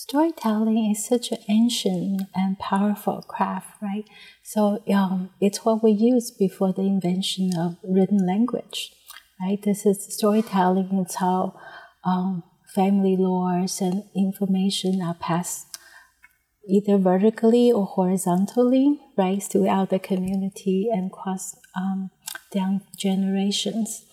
storytelling 0.00 0.90
is 0.90 1.04
such 1.04 1.30
an 1.30 1.38
ancient 1.50 2.22
and 2.34 2.58
powerful 2.58 3.20
craft, 3.28 3.76
right? 3.82 4.06
So 4.42 4.82
um, 4.88 5.28
it's 5.42 5.62
what 5.62 5.84
we 5.84 5.90
used 5.90 6.38
before 6.38 6.72
the 6.72 6.82
invention 6.82 7.50
of 7.58 7.76
written 7.82 8.26
language, 8.26 8.94
right? 9.38 9.62
This 9.62 9.84
is 9.84 10.06
storytelling. 10.08 10.88
It's 11.04 11.16
how 11.16 11.60
um, 12.02 12.42
family 12.74 13.14
lores 13.14 13.82
and 13.82 14.04
information 14.16 15.02
are 15.02 15.14
passed 15.14 15.66
either 16.66 16.96
vertically 16.96 17.70
or 17.70 17.84
horizontally, 17.84 18.98
right, 19.18 19.42
throughout 19.42 19.90
the 19.90 19.98
community 19.98 20.88
and 20.90 21.12
cross 21.12 21.56
um, 21.76 22.10
down 22.50 22.80
generations 22.96 24.06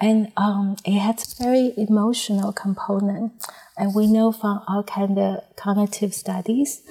and 0.00 0.32
um, 0.36 0.76
it 0.84 0.98
has 0.98 1.34
very 1.34 1.72
emotional 1.76 2.52
component. 2.52 3.32
And 3.76 3.94
we 3.94 4.06
know 4.06 4.32
from 4.32 4.60
all 4.68 4.82
kind 4.82 5.18
of 5.18 5.42
cognitive 5.56 6.14
studies 6.14 6.82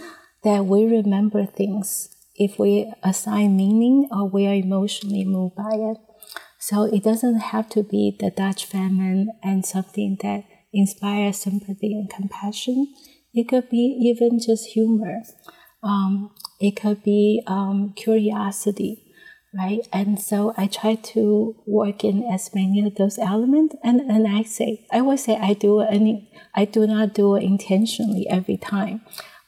that 0.44 0.66
we 0.66 0.86
remember 0.86 1.46
things 1.46 2.10
if 2.36 2.58
we 2.58 2.92
assign 3.04 3.56
meaning 3.56 4.08
or 4.12 4.28
we 4.28 4.48
are 4.48 4.54
emotionally 4.54 5.26
moved 5.26 5.56
by 5.56 5.72
it. 5.74 5.98
So 6.60 6.84
it 6.84 7.04
doesn't 7.04 7.40
have 7.40 7.70
to 7.70 7.84
be 7.84 8.16
the 8.18 8.32
Dutch 8.32 8.66
famine 8.66 9.30
and 9.44 9.66
something 9.66 10.18
that 10.22 10.46
inspires 10.74 11.38
sympathy 11.38 11.94
and 11.94 12.10
compassion. 12.10 12.94
It 13.34 13.50
could 13.50 13.70
be 13.70 13.98
even 14.02 14.40
just 14.40 14.68
humor. 14.68 15.24
Um, 15.84 16.32
it 16.60 16.80
could 16.80 17.04
be 17.04 17.44
um, 17.48 17.94
curiosity, 17.96 19.13
right? 19.54 19.88
And 19.94 20.20
so 20.20 20.54
I 20.58 20.68
try 20.68 20.96
to 20.96 21.56
work 21.66 22.04
in 22.04 22.24
as 22.24 22.54
many 22.54 22.86
of 22.86 22.96
those 22.96 23.18
elements. 23.20 23.76
And, 23.84 24.02
and 24.02 24.28
I 24.28 24.44
say, 24.44 24.86
I 24.92 25.02
would 25.02 25.20
say 25.20 25.38
I 25.38 25.54
do 25.54 25.82
any, 25.82 26.32
I 26.56 26.66
do 26.66 26.88
not 26.88 27.14
do 27.14 27.36
it 27.36 27.44
intentionally 27.44 28.28
every 28.30 28.58
time. 28.58 29.02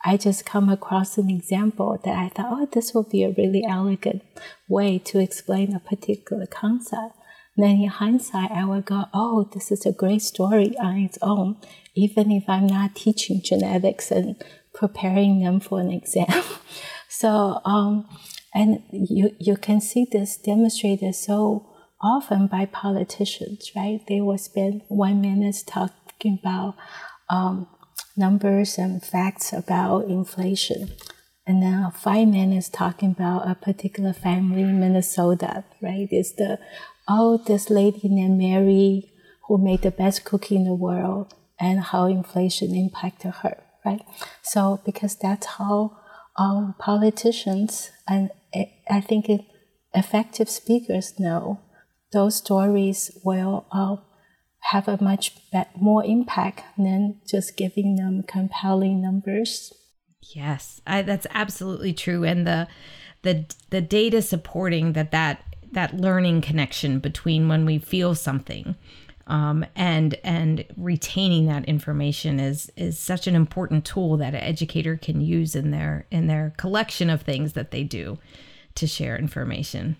I 0.07 0.17
just 0.17 0.45
come 0.45 0.69
across 0.69 1.17
an 1.17 1.31
example 1.31 1.99
that 2.03 2.15
I 2.15 2.29
thought, 2.29 2.47
oh, 2.51 2.69
this 2.71 2.93
will 2.93 3.09
be 3.09 3.23
a 3.23 3.33
really 3.35 3.65
elegant 3.67 4.21
way 4.67 4.99
to 4.99 5.19
explain 5.19 5.73
a 5.73 5.79
particular 5.79 6.45
concept. 6.45 7.15
Then 7.57 7.77
in 7.81 7.87
hindsight, 7.87 8.51
I 8.51 8.65
would 8.65 8.85
go, 8.85 9.05
oh, 9.13 9.49
this 9.51 9.71
is 9.71 9.85
a 9.85 9.91
great 9.91 10.21
story 10.21 10.77
on 10.77 10.97
its 10.97 11.17
own, 11.23 11.57
even 11.95 12.31
if 12.31 12.43
I'm 12.47 12.67
not 12.67 12.95
teaching 12.95 13.41
genetics 13.43 14.11
and 14.11 14.35
preparing 14.73 15.39
them 15.39 15.59
for 15.59 15.79
an 15.79 15.89
exam. 15.89 16.43
so, 17.09 17.61
um, 17.65 18.07
and 18.55 18.81
you, 18.89 19.35
you 19.37 19.57
can 19.57 19.81
see 19.81 20.07
this 20.09 20.37
demonstrated 20.37 21.13
so 21.13 21.69
often 22.01 22.47
by 22.47 22.65
politicians, 22.65 23.71
right? 23.75 23.99
They 24.07 24.21
will 24.21 24.37
spend 24.37 24.83
one 24.87 25.19
minute 25.19 25.61
talking 25.67 26.39
about 26.41 26.75
um, 27.29 27.67
numbers 28.15 28.77
and 28.77 29.03
facts 29.03 29.51
about 29.51 30.05
inflation. 30.05 30.91
And 31.45 31.61
then 31.61 31.91
five 31.91 32.29
minutes 32.29 32.69
talking 32.69 33.11
about 33.11 33.47
a 33.47 33.55
particular 33.55 34.13
family 34.13 34.61
in 34.61 34.79
Minnesota, 34.79 35.65
right? 35.81 36.07
It's 36.09 36.31
the, 36.31 36.57
oh, 37.09 37.43
this 37.45 37.69
lady 37.69 38.07
named 38.07 38.37
Mary 38.37 39.11
who 39.47 39.57
made 39.57 39.81
the 39.81 39.91
best 39.91 40.23
cookie 40.23 40.55
in 40.55 40.63
the 40.63 40.73
world 40.73 41.35
and 41.59 41.81
how 41.81 42.05
inflation 42.05 42.73
impacted 42.73 43.33
her, 43.43 43.57
right? 43.85 44.01
So, 44.43 44.81
because 44.85 45.15
that's 45.15 45.45
how 45.45 45.97
um, 46.37 46.75
politicians 46.79 47.91
and 48.07 48.31
I 48.89 49.01
think 49.01 49.29
effective 49.93 50.49
speakers 50.49 51.19
know 51.19 51.59
those 52.11 52.35
stories 52.35 53.11
will 53.23 53.65
uh, 53.71 53.97
have 54.71 54.87
a 54.87 55.01
much 55.01 55.35
more 55.75 56.03
impact 56.03 56.63
than 56.77 57.21
just 57.27 57.57
giving 57.57 57.95
them 57.95 58.23
compelling 58.23 59.01
numbers. 59.01 59.73
Yes, 60.21 60.81
I, 60.87 61.01
that's 61.01 61.27
absolutely 61.31 61.93
true, 61.93 62.23
and 62.23 62.47
the 62.47 62.67
the 63.21 63.45
the 63.69 63.81
data 63.81 64.21
supporting 64.21 64.93
that 64.93 65.11
that 65.11 65.43
that 65.71 65.95
learning 65.95 66.41
connection 66.41 66.99
between 66.99 67.47
when 67.47 67.65
we 67.65 67.77
feel 67.77 68.15
something 68.15 68.75
um, 69.27 69.65
and 69.75 70.15
and 70.23 70.65
retaining 70.77 71.47
that 71.47 71.65
information 71.65 72.39
is 72.39 72.71
is 72.75 72.99
such 72.99 73.27
an 73.27 73.35
important 73.35 73.85
tool 73.85 74.17
that 74.17 74.35
an 74.35 74.41
educator 74.41 74.97
can 74.97 75.21
use 75.21 75.55
in 75.55 75.71
their 75.71 76.05
in 76.11 76.27
their 76.27 76.53
collection 76.57 77.09
of 77.09 77.21
things 77.21 77.53
that 77.53 77.71
they 77.71 77.83
do 77.83 78.17
to 78.75 78.87
share 78.87 79.17
information. 79.17 79.97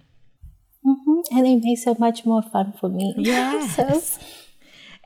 Mm-hmm. 0.85 1.37
And 1.37 1.47
it 1.47 1.63
makes 1.63 1.87
it 1.87 1.99
much 1.99 2.25
more 2.25 2.43
fun 2.43 2.73
for 2.79 2.89
me. 2.89 3.15
Yes. 3.17 3.75
so 3.75 4.19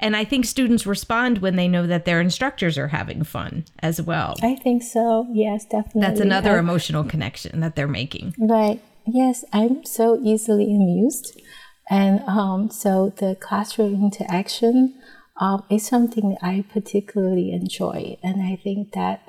and 0.01 0.15
I 0.15 0.23
think 0.23 0.45
students 0.45 0.85
respond 0.85 1.39
when 1.39 1.57
they 1.57 1.67
know 1.67 1.85
that 1.85 2.05
their 2.05 2.21
instructors 2.21 2.77
are 2.77 2.87
having 2.87 3.23
fun 3.23 3.65
as 3.79 4.01
well. 4.01 4.35
I 4.41 4.55
think 4.55 4.81
so. 4.81 5.27
Yes, 5.31 5.65
definitely. 5.65 6.01
That's 6.01 6.21
another 6.21 6.55
I, 6.55 6.59
emotional 6.59 7.03
connection 7.03 7.59
that 7.59 7.75
they're 7.75 7.87
making. 7.87 8.33
Right. 8.37 8.81
Yes, 9.05 9.43
I'm 9.51 9.83
so 9.83 10.17
easily 10.23 10.73
amused. 10.73 11.39
And 11.89 12.21
um, 12.27 12.69
so 12.69 13.13
the 13.17 13.35
classroom 13.35 13.95
interaction 13.95 15.01
um, 15.39 15.63
is 15.69 15.85
something 15.85 16.31
that 16.31 16.39
I 16.41 16.63
particularly 16.71 17.51
enjoy. 17.51 18.17
And 18.21 18.43
I 18.43 18.55
think 18.55 18.91
that 18.93 19.21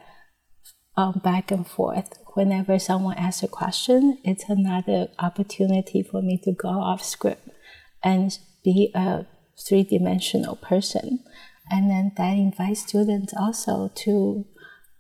um, 0.97 1.21
back 1.25 1.50
and 1.50 1.67
forth, 1.67 2.19
whenever 2.35 2.79
someone 2.79 3.17
asks 3.17 3.43
a 3.43 3.49
question, 3.49 4.19
it's 4.25 4.45
another 4.49 5.09
opportunity 5.19 6.02
for 6.02 6.21
me 6.21 6.38
to 6.45 6.52
go 6.52 6.69
off 6.69 7.02
script 7.02 7.49
and 8.02 8.38
be 8.62 8.90
a 8.95 9.26
three 9.67 9.83
dimensional 9.83 10.57
person. 10.57 11.21
And 11.71 11.88
then 11.88 12.12
that 12.17 12.35
invites 12.37 12.83
students 12.83 13.33
also 13.33 13.90
to 13.95 14.45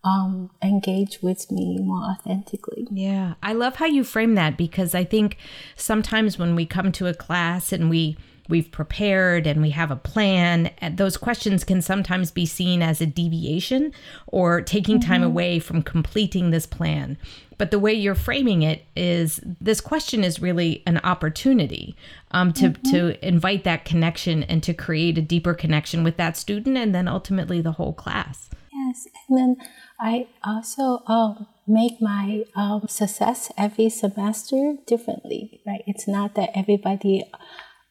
um, 0.02 0.50
engage 0.62 1.20
with 1.22 1.50
me 1.50 1.78
more 1.78 2.02
authentically. 2.04 2.86
Yeah, 2.90 3.34
I 3.42 3.52
love 3.52 3.76
how 3.76 3.86
you 3.86 4.04
frame 4.04 4.34
that 4.34 4.56
because 4.56 4.94
I 4.94 5.04
think 5.04 5.36
sometimes 5.76 6.38
when 6.38 6.54
we 6.54 6.66
come 6.66 6.92
to 6.92 7.06
a 7.06 7.14
class 7.14 7.72
and 7.72 7.90
we 7.90 8.16
we've 8.48 8.72
prepared 8.72 9.46
and 9.46 9.62
we 9.62 9.70
have 9.70 9.92
a 9.92 9.96
plan 9.96 10.70
those 10.94 11.16
questions 11.16 11.62
can 11.62 11.80
sometimes 11.80 12.32
be 12.32 12.44
seen 12.44 12.82
as 12.82 13.00
a 13.00 13.06
deviation 13.06 13.92
or 14.26 14.60
taking 14.60 14.98
mm-hmm. 14.98 15.08
time 15.08 15.22
away 15.22 15.60
from 15.60 15.82
completing 15.82 16.50
this 16.50 16.66
plan 16.66 17.16
but 17.60 17.70
the 17.70 17.78
way 17.78 17.92
you're 17.92 18.14
framing 18.14 18.62
it 18.62 18.86
is 18.96 19.38
this 19.44 19.82
question 19.82 20.24
is 20.24 20.40
really 20.40 20.82
an 20.86 20.96
opportunity 21.04 21.94
um, 22.30 22.54
to 22.54 22.70
mm-hmm. 22.70 22.90
to 22.90 23.26
invite 23.26 23.64
that 23.64 23.84
connection 23.84 24.44
and 24.44 24.62
to 24.62 24.72
create 24.72 25.18
a 25.18 25.20
deeper 25.20 25.52
connection 25.52 26.02
with 26.02 26.16
that 26.16 26.38
student 26.38 26.78
and 26.78 26.94
then 26.94 27.06
ultimately 27.06 27.60
the 27.60 27.72
whole 27.72 27.92
class. 27.92 28.48
Yes, 28.72 29.06
and 29.28 29.36
then 29.38 29.56
I 30.00 30.28
also 30.42 31.02
um, 31.06 31.46
make 31.66 32.00
my 32.00 32.44
um, 32.56 32.86
success 32.88 33.52
every 33.58 33.90
semester 33.90 34.76
differently. 34.86 35.60
Right, 35.66 35.84
it's 35.86 36.08
not 36.08 36.34
that 36.36 36.50
everybody 36.54 37.24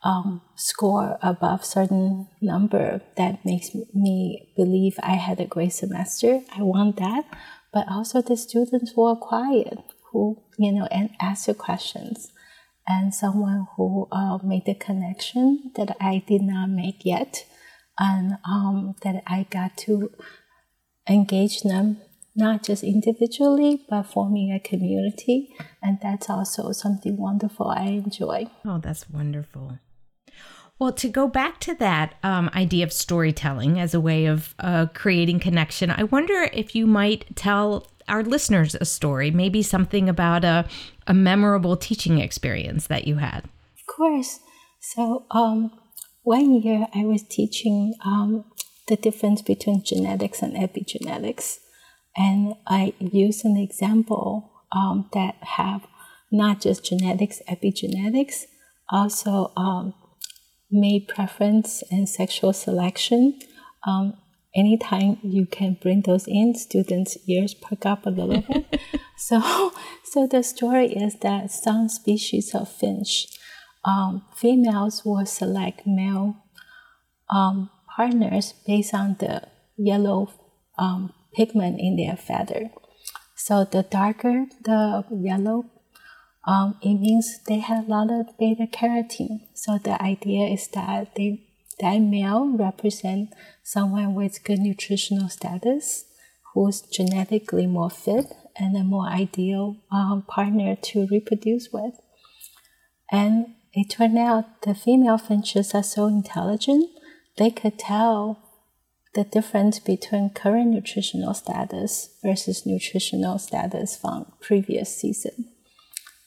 um, 0.04 0.42
score 0.56 1.20
above 1.22 1.64
certain 1.64 2.28
number 2.42 3.02
that 3.16 3.46
makes 3.46 3.76
me 3.94 4.52
believe 4.56 4.96
I 5.04 5.16
had 5.16 5.40
a 5.40 5.46
great 5.46 5.74
semester. 5.74 6.42
I 6.56 6.64
want 6.64 6.98
that, 6.98 7.26
but 7.72 7.88
also 7.90 8.22
the 8.22 8.38
students 8.38 8.94
who 8.96 9.06
are 9.06 9.16
quiet, 9.16 9.78
who 10.12 10.42
you 10.58 10.72
know, 10.72 10.88
and 10.92 11.12
ask 11.22 11.46
the 11.46 11.54
questions, 11.54 12.32
and 12.88 13.14
someone 13.14 13.68
who 13.76 14.08
uh, 14.12 14.40
made 14.44 14.66
the 14.66 14.74
connection 14.74 15.72
that 15.76 15.96
I 16.02 16.24
did 16.26 16.42
not 16.42 16.70
make 16.70 17.06
yet, 17.06 17.46
and 18.00 18.38
um, 18.46 18.96
that 19.04 19.22
I 19.28 19.46
got 19.52 19.78
to 19.86 20.12
engage 21.10 21.62
them 21.62 22.02
not 22.36 22.64
just 22.64 22.84
individually 22.84 23.86
but 23.90 24.04
forming 24.04 24.52
a 24.52 24.60
community, 24.60 25.54
and 25.82 26.00
that's 26.02 26.30
also 26.30 26.72
something 26.72 27.18
wonderful 27.18 27.68
I 27.68 27.86
enjoy. 27.86 28.48
Oh, 28.66 28.78
that's 28.78 29.10
wonderful. 29.10 29.80
Well, 30.80 30.94
to 30.94 31.10
go 31.10 31.28
back 31.28 31.60
to 31.62 31.76
that 31.76 32.16
um, 32.24 32.50
idea 32.56 32.86
of 32.86 32.94
storytelling 32.94 33.80
as 33.80 33.94
a 33.94 34.00
way 34.00 34.28
of 34.28 34.56
uh, 34.60 34.86
creating 34.94 35.42
connection, 35.42 35.92
I 35.92 36.04
wonder 36.04 36.50
if 36.54 36.74
you 36.74 36.88
might 36.88 37.36
tell 37.36 37.86
our 38.08 38.24
listeners 38.24 38.76
a 38.76 38.86
story, 38.86 39.30
maybe 39.30 39.62
something 39.62 40.08
about 40.08 40.46
a, 40.46 40.66
a 41.06 41.14
memorable 41.14 41.76
teaching 41.76 42.20
experience 42.20 42.88
that 42.88 43.08
you 43.08 43.18
had. 43.18 43.44
Of 43.44 43.96
course. 43.96 44.40
So, 44.80 45.26
um, 45.32 45.72
one 46.24 46.62
year 46.62 46.88
I 46.96 47.04
was 47.04 47.24
teaching 47.24 47.94
um, 48.06 48.46
the 48.90 48.98
difference 48.98 49.42
between 49.42 49.84
genetics 49.84 50.42
and 50.42 50.54
epigenetics, 50.56 51.60
and 52.18 52.56
I 52.68 52.94
use 53.00 53.46
an 53.46 53.56
example 53.56 54.52
um, 54.72 55.10
that 55.14 55.36
have 55.42 55.88
not 56.32 56.62
just 56.62 56.84
genetics, 56.84 57.42
epigenetics, 57.48 58.46
also 58.90 59.52
um, 59.56 59.94
mate 60.72 61.08
preference 61.08 61.84
and 61.92 62.10
sexual 62.10 62.54
selection. 62.54 63.40
Um, 63.88 64.18
anytime 64.56 65.18
you 65.24 65.46
can 65.46 65.78
bring 65.82 66.02
those 66.02 66.28
in, 66.28 66.56
students' 66.56 67.18
ears 67.28 67.54
perk 67.54 67.86
up 67.86 68.06
a 68.06 68.10
little 68.10 68.42
bit. 68.42 68.82
so, 69.18 69.72
so 70.04 70.28
the 70.28 70.44
story 70.44 70.88
is 70.94 71.16
that 71.20 71.52
some 71.52 71.88
species 71.90 72.54
of 72.54 72.70
finch, 72.70 73.28
um, 73.86 74.26
females 74.36 75.06
will 75.06 75.26
select 75.26 75.86
male 75.86 76.36
um, 77.30 77.70
partners 78.00 78.54
based 78.66 78.94
on 78.94 79.18
the 79.20 79.42
yellow 79.76 80.32
um, 80.78 81.12
pigment 81.36 81.76
in 81.80 81.98
their 81.98 82.16
feather. 82.16 82.72
So 83.36 83.66
the 83.66 83.84
darker 83.84 84.46
the 84.64 85.04
yellow 85.12 85.66
um, 86.48 86.78
it 86.82 86.96
means 86.96 87.40
they 87.48 87.60
have 87.60 87.88
a 87.88 87.92
lot 87.92 88.10
of 88.10 88.38
beta 88.40 88.68
carotene. 88.78 89.40
So 89.54 89.78
the 89.78 90.02
idea 90.02 90.48
is 90.48 90.70
that 90.70 91.16
they 91.16 91.46
that 91.82 92.00
male 92.00 92.56
represent 92.58 93.34
someone 93.64 94.16
with 94.16 94.44
good 94.46 94.60
nutritional 94.60 95.28
status, 95.30 96.06
who's 96.54 96.82
genetically 96.82 97.68
more 97.68 97.90
fit 97.90 98.28
and 98.58 98.76
a 98.76 98.84
more 98.84 99.08
ideal 99.08 99.78
um, 99.92 100.24
partner 100.28 100.76
to 100.76 101.08
reproduce 101.12 101.70
with. 101.72 101.96
And 103.12 103.56
it 103.74 103.90
turned 103.90 104.18
out 104.18 104.62
the 104.64 104.74
female 104.74 105.18
finches 105.18 105.74
are 105.74 105.84
so 105.84 106.08
intelligent, 106.08 106.90
they 107.40 107.50
could 107.50 107.80
tell 107.80 108.38
the 109.16 109.24
difference 109.24 109.80
between 109.80 110.30
current 110.30 110.70
nutritional 110.70 111.34
status 111.34 112.10
versus 112.24 112.66
nutritional 112.66 113.40
status 113.40 113.96
from 113.96 114.32
previous 114.40 114.96
season. 114.96 115.50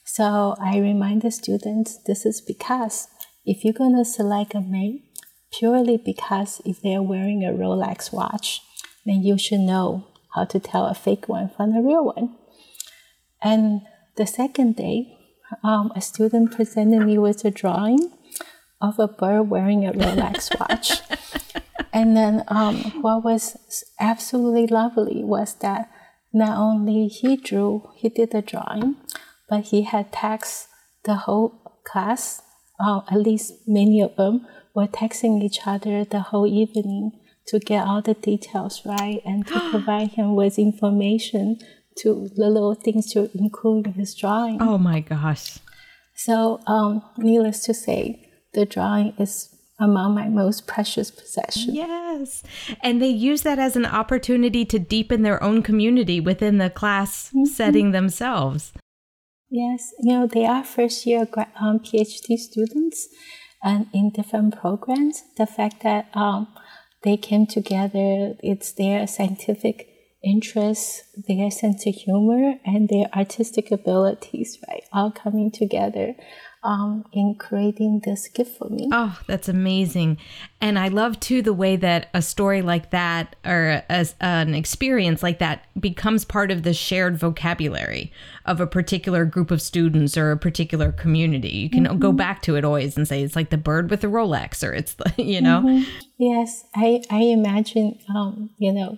So 0.03 0.55
I 0.59 0.79
remind 0.79 1.21
the 1.21 1.31
students 1.31 1.97
this 2.05 2.25
is 2.25 2.41
because 2.41 3.07
if 3.45 3.63
you're 3.63 3.73
going 3.73 3.95
to 3.95 4.03
select 4.03 4.53
a 4.53 4.59
mate 4.59 5.03
purely 5.51 5.97
because 5.97 6.61
if 6.65 6.81
they're 6.81 7.01
wearing 7.01 7.45
a 7.45 7.53
Rolex 7.53 8.11
watch, 8.11 8.61
then 9.05 9.23
you 9.23 9.37
should 9.37 9.59
know 9.59 10.07
how 10.33 10.45
to 10.45 10.59
tell 10.59 10.87
a 10.87 10.95
fake 10.95 11.29
one 11.29 11.49
from 11.55 11.75
a 11.75 11.81
real 11.81 12.05
one. 12.05 12.35
And 13.41 13.81
the 14.17 14.25
second 14.25 14.75
day, 14.75 15.17
um, 15.63 15.91
a 15.95 16.01
student 16.01 16.51
presented 16.51 17.05
me 17.05 17.17
with 17.17 17.45
a 17.45 17.51
drawing 17.51 18.11
of 18.83 18.99
a 18.99 19.07
bird 19.07 19.43
wearing 19.43 19.85
a 19.85 19.93
Rolex 19.93 20.59
watch. 20.59 21.01
and 21.93 22.15
then 22.15 22.43
um, 22.49 22.75
what 23.01 23.23
was 23.23 23.85
absolutely 23.99 24.67
lovely 24.67 25.23
was 25.23 25.55
that 25.55 25.89
not 26.33 26.57
only 26.57 27.07
he 27.07 27.37
drew, 27.37 27.89
he 27.95 28.09
did 28.09 28.31
the 28.31 28.41
drawing, 28.41 28.97
but 29.49 29.65
he 29.65 29.83
had 29.83 30.11
texted 30.11 30.67
the 31.03 31.15
whole 31.15 31.79
class, 31.85 32.41
uh, 32.79 33.01
at 33.09 33.17
least 33.17 33.53
many 33.65 34.01
of 34.01 34.15
them, 34.17 34.45
were 34.75 34.87
texting 34.87 35.41
each 35.41 35.59
other 35.65 36.03
the 36.03 36.19
whole 36.19 36.47
evening 36.47 37.11
to 37.47 37.59
get 37.59 37.87
all 37.87 38.01
the 38.01 38.15
details 38.15 38.81
right 38.85 39.21
and 39.25 39.47
to 39.47 39.59
provide 39.71 40.11
him 40.11 40.35
with 40.35 40.57
information 40.59 41.57
to 41.97 42.29
the 42.35 42.49
little 42.49 42.73
things 42.73 43.11
to 43.13 43.29
include 43.37 43.87
in 43.87 43.93
his 43.93 44.15
drawing. 44.15 44.61
Oh 44.61 44.77
my 44.77 44.99
gosh. 44.99 45.59
So, 46.15 46.61
um, 46.67 47.03
needless 47.17 47.63
to 47.65 47.73
say, 47.73 48.22
the 48.53 48.65
drawing 48.65 49.13
is 49.17 49.49
among 49.79 50.15
my 50.15 50.29
most 50.29 50.67
precious 50.67 51.11
possessions. 51.11 51.75
Yes. 51.75 52.43
And 52.81 53.01
they 53.01 53.09
use 53.09 53.41
that 53.41 53.59
as 53.59 53.75
an 53.75 53.85
opportunity 53.85 54.65
to 54.65 54.79
deepen 54.79 55.23
their 55.23 55.41
own 55.43 55.63
community 55.63 56.19
within 56.19 56.57
the 56.57 56.69
class 56.69 57.29
mm-hmm. 57.29 57.45
setting 57.45 57.91
themselves. 57.91 58.71
Yes. 59.49 59.93
You 59.99 60.13
know, 60.13 60.27
they 60.27 60.45
are 60.45 60.63
first 60.63 61.05
year 61.05 61.27
um, 61.59 61.79
PhD 61.79 62.37
students 62.37 63.07
and 63.63 63.87
in 63.93 64.11
different 64.11 64.59
programs. 64.59 65.23
The 65.37 65.45
fact 65.45 65.83
that 65.83 66.07
um, 66.13 66.47
they 67.03 67.17
came 67.17 67.45
together, 67.45 68.35
it's 68.41 68.71
their 68.73 69.05
scientific 69.07 69.89
interests, 70.23 71.03
their 71.27 71.51
sense 71.51 71.85
of 71.85 71.95
humor, 71.95 72.55
and 72.65 72.87
their 72.87 73.07
artistic 73.13 73.71
abilities, 73.71 74.57
right, 74.67 74.83
all 74.93 75.11
coming 75.11 75.51
together 75.51 76.15
um, 76.63 77.05
in 77.11 77.35
creating 77.35 78.01
this 78.05 78.27
gift 78.27 78.57
for 78.57 78.69
me. 78.69 78.89
Oh, 78.91 79.19
that's 79.27 79.49
amazing. 79.49 80.17
And 80.61 80.79
I 80.79 80.87
love 80.87 81.19
too 81.19 81.41
the 81.41 81.53
way 81.53 81.75
that 81.75 82.09
a 82.13 82.21
story 82.21 82.61
like 82.61 82.91
that 82.91 83.35
or 83.45 83.83
as 83.89 84.15
an 84.21 84.55
experience 84.55 85.21
like 85.21 85.39
that 85.39 85.65
becomes 85.79 86.23
part 86.23 86.51
of 86.51 86.63
the 86.63 86.73
shared 86.73 87.17
vocabulary 87.17 88.13
of 88.45 88.61
a 88.61 88.67
particular 88.67 89.25
group 89.25 89.51
of 89.51 89.61
students 89.61 90.17
or 90.17 90.31
a 90.31 90.37
particular 90.37 90.91
community. 90.91 91.49
You 91.49 91.69
can 91.69 91.85
mm-hmm. 91.85 91.99
go 91.99 92.13
back 92.13 92.41
to 92.43 92.55
it 92.55 92.63
always 92.63 92.95
and 92.95 93.07
say 93.07 93.23
it's 93.23 93.35
like 93.35 93.49
the 93.49 93.57
bird 93.57 93.89
with 93.89 94.01
the 94.01 94.07
Rolex 94.07 94.67
or 94.67 94.73
it's 94.73 94.93
the, 94.93 95.13
you 95.21 95.41
know. 95.41 95.61
Mm-hmm. 95.61 95.89
Yes, 96.17 96.63
I 96.73 97.03
I 97.09 97.23
imagine 97.23 97.99
um, 98.13 98.51
you 98.57 98.71
know 98.71 98.97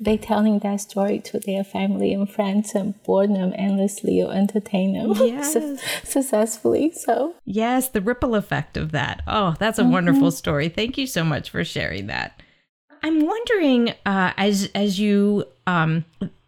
they 0.00 0.16
telling 0.16 0.58
that 0.60 0.80
story 0.80 1.18
to 1.20 1.38
their 1.38 1.64
family 1.64 2.12
and 2.12 2.30
friends 2.30 2.74
and 2.74 3.00
bore 3.04 3.26
them 3.26 3.52
endlessly 3.56 4.20
or 4.22 4.32
entertain 4.32 4.94
them 4.94 5.12
yes. 5.26 5.52
su- 5.52 5.78
successfully. 6.02 6.92
So 6.92 7.34
yes, 7.44 7.88
the 7.88 8.00
ripple 8.00 8.34
effect 8.34 8.76
of 8.76 8.92
that. 8.92 9.22
Oh, 9.26 9.54
that's 9.58 9.78
a 9.78 9.82
mm-hmm. 9.82 9.92
wonderful 9.92 10.30
story. 10.30 10.68
Thank 10.68 10.98
you 10.98 11.06
so 11.06 11.24
much 11.24 11.50
for 11.50 11.64
sharing 11.64 12.08
that. 12.08 12.40
I'm 13.02 13.26
wondering, 13.26 13.90
uh, 14.06 14.32
as 14.36 14.70
as 14.74 14.98
you 14.98 15.44
um, 15.66 16.04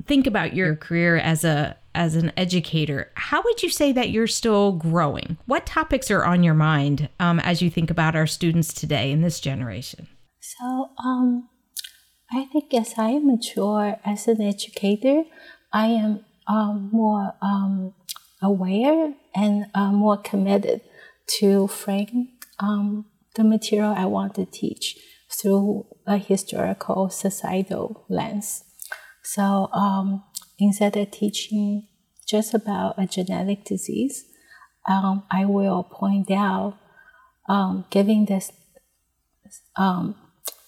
think 0.07 0.27
about 0.27 0.55
your 0.55 0.75
career 0.75 1.17
as 1.17 1.45
a 1.45 1.77
as 1.95 2.15
an 2.15 2.33
educator, 2.37 3.11
how 3.15 3.43
would 3.43 3.63
you 3.63 3.71
say 3.71 3.93
that 3.93 4.11
you're 4.11 4.27
still 4.27 4.73
growing? 4.73 5.39
What 5.47 5.67
topics 5.67 6.11
are 6.11 6.25
on 6.25 6.43
your 6.43 6.55
mind 6.55 7.09
um, 7.21 7.41
as 7.41 7.63
you 7.63 7.71
think 7.71 7.91
about 7.91 8.15
our 8.15 8.27
students 8.27 8.73
today 8.73 9.11
in 9.11 9.23
this 9.23 9.41
generation? 9.41 10.07
So, 10.41 10.91
um, 11.03 11.49
I 12.31 12.45
think 12.47 12.75
as 12.75 12.95
I 12.97 13.19
mature 13.19 13.99
as 14.05 14.27
an 14.27 14.43
educator, 14.43 15.25
I 15.73 15.87
am 15.87 16.25
um, 16.49 16.91
more 16.93 17.35
um, 17.41 17.95
aware 18.43 19.15
and 19.35 19.67
uh, 19.75 19.93
more 19.93 20.17
committed 20.17 20.81
to 21.39 21.69
frame 21.69 22.31
um, 22.59 23.07
the 23.35 23.45
material 23.45 23.95
I 23.97 24.07
want 24.07 24.35
to 24.37 24.47
teach 24.47 24.97
through 25.31 25.87
a 26.07 26.19
historical 26.19 27.11
societal 27.11 28.05
lens. 28.09 28.65
So 29.23 29.69
um, 29.73 30.25
instead 30.59 30.97
of 30.97 31.11
teaching 31.11 31.87
just 32.27 32.55
about 32.55 32.95
a 32.99 33.07
genetic 33.07 33.65
disease, 33.65 34.25
um, 34.89 35.25
I 35.31 35.45
will 35.45 35.83
point 35.85 36.31
out, 36.31 36.79
um, 37.49 37.85
giving 37.91 38.27
this 38.27 38.53
um, 39.77 40.17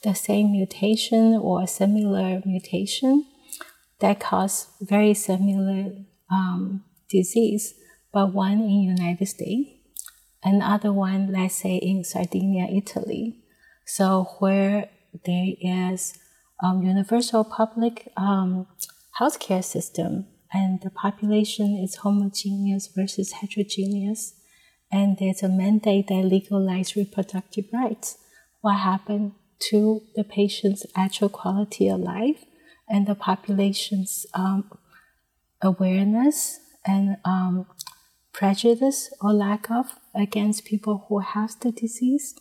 the 0.03 0.15
same 0.15 0.53
mutation 0.53 1.37
or 1.37 1.67
similar 1.67 2.41
mutation 2.45 3.27
that 4.01 4.21
cause 4.21 4.69
very 4.81 5.15
similar 5.15 5.93
um, 6.31 6.85
disease, 7.11 7.75
but 8.13 8.33
one 8.33 8.61
in 8.61 8.83
United 8.83 9.27
States, 9.27 9.71
another 10.43 10.93
one, 10.93 11.33
let's 11.33 11.57
say 11.57 11.77
in 11.77 12.05
Sardinia, 12.05 12.67
Italy. 12.71 13.41
So 13.87 14.29
where 14.39 14.89
there 15.25 15.55
is 15.61 16.19
um, 16.63 16.83
universal 16.83 17.45
public 17.45 18.13
um, 18.17 18.67
healthcare 19.19 19.65
system 19.65 20.27
and 20.53 20.81
the 20.81 20.91
population 20.91 21.77
is 21.77 21.97
homogeneous 21.97 22.89
versus 22.89 23.33
heterogeneous, 23.33 24.35
and 24.91 25.19
there's 25.19 25.43
a 25.43 25.49
mandate 25.49 26.07
that 26.09 26.25
legalize 26.25 26.97
reproductive 26.97 27.67
rights. 27.73 28.17
What 28.61 28.79
happened 28.79 29.33
to 29.59 30.03
the 30.15 30.25
patient's 30.25 30.87
actual 30.97 31.29
quality 31.29 31.89
of 31.89 32.01
life 32.01 32.45
and 32.89 33.07
the 33.07 33.15
population's 33.15 34.27
um, 34.35 34.71
awareness 35.61 36.61
and 36.87 37.17
um, 37.25 37.67
prejudice 38.33 39.13
or 39.21 39.33
lack 39.33 39.71
of 39.71 39.99
against 40.15 40.65
people 40.65 41.07
who 41.09 41.19
have 41.19 41.59
the 41.61 41.73
disease. 41.73 42.35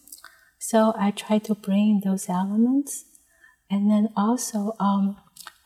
So 0.60 0.94
I 0.98 1.12
try 1.12 1.40
to 1.40 1.56
bring 1.56 2.02
those 2.04 2.30
elements. 2.30 3.06
And 3.70 3.92
then 3.92 4.10
also, 4.16 4.74
um, 4.80 5.18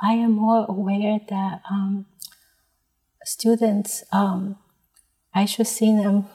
I 0.01 0.13
am 0.13 0.31
more 0.31 0.65
aware 0.67 1.19
that 1.29 1.61
um, 1.69 2.07
students, 3.23 4.03
um, 4.11 4.57
I 5.33 5.45
should 5.45 5.67
see 5.67 5.95
them 5.95 6.25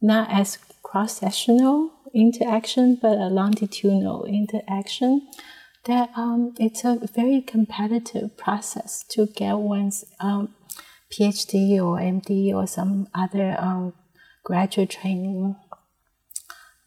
not 0.00 0.28
as 0.30 0.58
cross 0.82 1.18
sectional 1.18 1.92
interaction, 2.14 2.98
but 3.00 3.18
a 3.18 3.28
longitudinal 3.28 4.24
interaction, 4.24 5.28
that 5.84 6.10
um, 6.16 6.54
it's 6.58 6.84
a 6.84 6.98
very 7.14 7.40
competitive 7.40 8.36
process 8.36 9.04
to 9.10 9.26
get 9.26 9.54
one's 9.54 10.04
um, 10.20 10.54
PhD 11.12 11.76
or 11.76 11.98
MD 11.98 12.52
or 12.52 12.66
some 12.66 13.08
other 13.14 13.56
um, 13.58 13.94
graduate 14.44 14.90
training. 14.90 15.56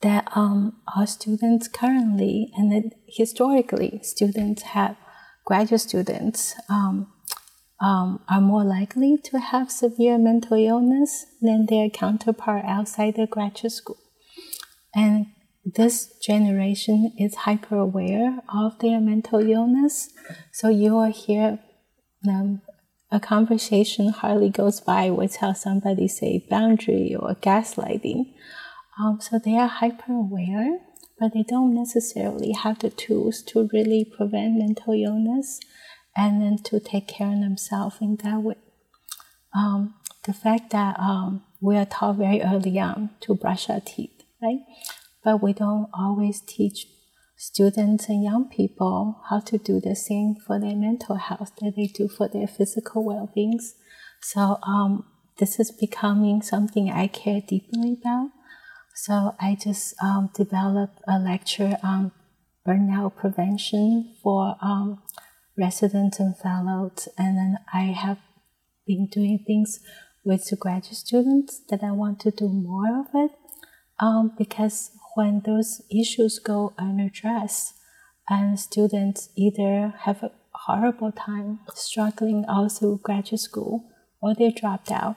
That 0.01 0.29
um, 0.33 0.77
our 0.95 1.05
students 1.05 1.67
currently 1.67 2.51
and 2.55 2.93
historically, 3.05 3.99
students 4.03 4.61
have 4.61 4.95
graduate 5.45 5.81
students 5.81 6.55
um, 6.69 7.11
um, 7.81 8.21
are 8.29 8.41
more 8.41 8.63
likely 8.63 9.17
to 9.17 9.39
have 9.39 9.71
severe 9.71 10.17
mental 10.17 10.57
illness 10.57 11.25
than 11.41 11.65
their 11.65 11.89
counterpart 11.89 12.65
outside 12.65 13.15
the 13.15 13.27
graduate 13.27 13.71
school. 13.71 13.97
And 14.93 15.27
this 15.65 16.17
generation 16.19 17.13
is 17.17 17.35
hyper 17.35 17.77
aware 17.77 18.39
of 18.53 18.79
their 18.79 18.99
mental 18.99 19.39
illness. 19.39 20.09
So 20.51 20.69
you 20.69 20.93
will 20.93 21.11
hear 21.11 21.59
um, 22.27 22.61
a 23.11 23.19
conversation 23.19 24.09
hardly 24.09 24.49
goes 24.49 24.79
by 24.81 25.09
without 25.09 25.57
somebody 25.57 26.07
say 26.07 26.45
boundary 26.49 27.15
or 27.15 27.35
gaslighting. 27.35 28.33
Um, 28.99 29.19
so 29.21 29.39
they 29.39 29.57
are 29.57 29.67
hyper 29.67 30.11
aware, 30.13 30.79
but 31.19 31.33
they 31.33 31.43
don't 31.43 31.73
necessarily 31.73 32.51
have 32.51 32.79
the 32.79 32.89
tools 32.89 33.41
to 33.43 33.69
really 33.73 34.05
prevent 34.05 34.57
mental 34.57 34.93
illness 34.93 35.59
and 36.15 36.41
then 36.41 36.57
to 36.63 36.79
take 36.79 37.07
care 37.07 37.31
of 37.31 37.39
themselves 37.39 37.97
in 38.01 38.17
that 38.23 38.41
way. 38.41 38.55
Um, 39.55 39.95
the 40.25 40.33
fact 40.33 40.71
that 40.71 40.99
um, 40.99 41.43
we 41.61 41.77
are 41.77 41.85
taught 41.85 42.17
very 42.17 42.41
early 42.41 42.77
on 42.79 43.11
to 43.21 43.35
brush 43.35 43.69
our 43.69 43.79
teeth 43.79 44.18
right? 44.41 44.59
But 45.23 45.41
we 45.43 45.53
don't 45.53 45.89
always 45.93 46.41
teach 46.41 46.87
students 47.35 48.09
and 48.09 48.23
young 48.23 48.49
people 48.49 49.21
how 49.29 49.39
to 49.39 49.57
do 49.57 49.79
the 49.79 49.95
same 49.95 50.35
for 50.35 50.59
their 50.59 50.75
mental 50.75 51.15
health 51.15 51.51
that 51.61 51.73
they 51.75 51.87
do 51.87 52.07
for 52.07 52.27
their 52.27 52.47
physical 52.47 53.03
well-being. 53.03 53.59
So 54.21 54.59
um, 54.63 55.05
this 55.37 55.59
is 55.59 55.71
becoming 55.71 56.41
something 56.41 56.91
I 56.91 57.07
care 57.07 57.41
deeply 57.41 57.97
about. 58.01 58.31
So 58.93 59.35
I 59.39 59.55
just 59.55 59.95
um, 60.03 60.29
developed 60.35 60.99
a 61.07 61.17
lecture 61.17 61.77
on 61.81 62.11
burnout 62.67 63.15
prevention 63.15 64.15
for 64.21 64.57
um, 64.61 65.01
residents 65.57 66.19
and 66.19 66.37
fellows, 66.37 67.07
and 67.17 67.37
then 67.37 67.57
I 67.73 67.83
have 67.83 68.17
been 68.85 69.07
doing 69.07 69.43
things 69.47 69.79
with 70.25 70.49
the 70.49 70.57
graduate 70.57 70.97
students 70.97 71.61
that 71.69 71.81
I 71.81 71.91
want 71.91 72.19
to 72.21 72.31
do 72.31 72.49
more 72.49 72.99
of 72.99 73.07
it 73.13 73.31
um, 73.99 74.33
because 74.37 74.91
when 75.15 75.41
those 75.45 75.81
issues 75.91 76.39
go 76.39 76.73
unaddressed 76.77 77.73
and 78.29 78.59
students 78.59 79.29
either 79.35 79.93
have 80.01 80.23
a 80.23 80.31
horrible 80.53 81.11
time 81.11 81.59
struggling 81.73 82.45
all 82.47 82.69
through 82.69 82.99
graduate 83.03 83.39
school 83.39 83.89
or 84.21 84.35
they 84.35 84.51
dropped 84.51 84.91
out. 84.91 85.15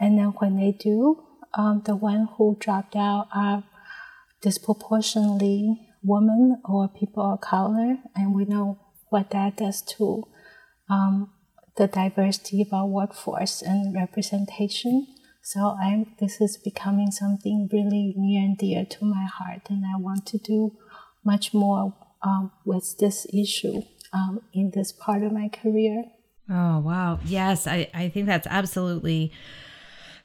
And 0.00 0.18
then 0.18 0.28
when 0.38 0.56
they 0.56 0.72
do, 0.72 1.24
um, 1.54 1.82
the 1.84 1.96
one 1.96 2.28
who 2.36 2.56
dropped 2.58 2.94
out 2.94 3.28
are 3.34 3.64
disproportionately 4.40 5.88
women 6.02 6.60
or 6.64 6.88
people 6.88 7.32
of 7.32 7.40
color, 7.40 7.96
and 8.14 8.34
we 8.34 8.44
know 8.44 8.78
what 9.08 9.30
that 9.30 9.56
does 9.56 9.82
to 9.82 10.24
um, 10.88 11.30
the 11.76 11.86
diversity 11.86 12.62
of 12.62 12.72
our 12.72 12.86
workforce 12.86 13.62
and 13.62 13.94
representation. 13.94 15.06
So 15.48 15.78
I'm, 15.80 16.14
this 16.20 16.42
is 16.42 16.58
becoming 16.58 17.10
something 17.10 17.70
really 17.72 18.12
near 18.18 18.44
and 18.44 18.58
dear 18.58 18.84
to 18.84 19.04
my 19.06 19.24
heart, 19.24 19.62
and 19.70 19.82
I 19.82 19.98
want 19.98 20.26
to 20.26 20.36
do 20.36 20.76
much 21.24 21.54
more 21.54 21.94
um, 22.20 22.52
with 22.66 22.98
this 22.98 23.26
issue 23.32 23.80
um, 24.12 24.42
in 24.52 24.72
this 24.74 24.92
part 24.92 25.22
of 25.22 25.32
my 25.32 25.48
career. 25.48 26.04
Oh, 26.50 26.80
wow. 26.80 27.18
Yes, 27.24 27.66
I, 27.66 27.88
I 27.94 28.10
think 28.10 28.26
that's 28.26 28.46
absolutely 28.46 29.32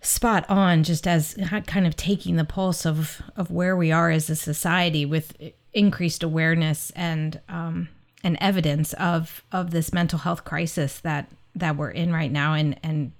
spot 0.02 0.46
on, 0.50 0.84
just 0.84 1.08
as 1.08 1.38
kind 1.68 1.88
of 1.88 1.96
taking 1.96 2.36
the 2.36 2.44
pulse 2.44 2.86
of, 2.86 3.22
of 3.38 3.50
where 3.50 3.78
we 3.78 3.94
are 3.94 4.10
as 4.10 4.30
a 4.30 4.36
society 4.36 5.06
with 5.06 5.38
increased 5.72 6.22
awareness 6.22 6.92
and 6.98 7.40
um, 7.48 7.88
and 8.26 8.38
evidence 8.42 8.92
of 8.96 9.42
of 9.54 9.72
this 9.72 9.94
mental 9.94 10.20
health 10.20 10.44
crisis 10.44 11.00
that 11.00 11.32
that 11.56 11.78
we're 11.78 11.92
in 11.92 12.12
right 12.12 12.32
now 12.32 12.54
and 12.54 12.78
and 12.84 13.14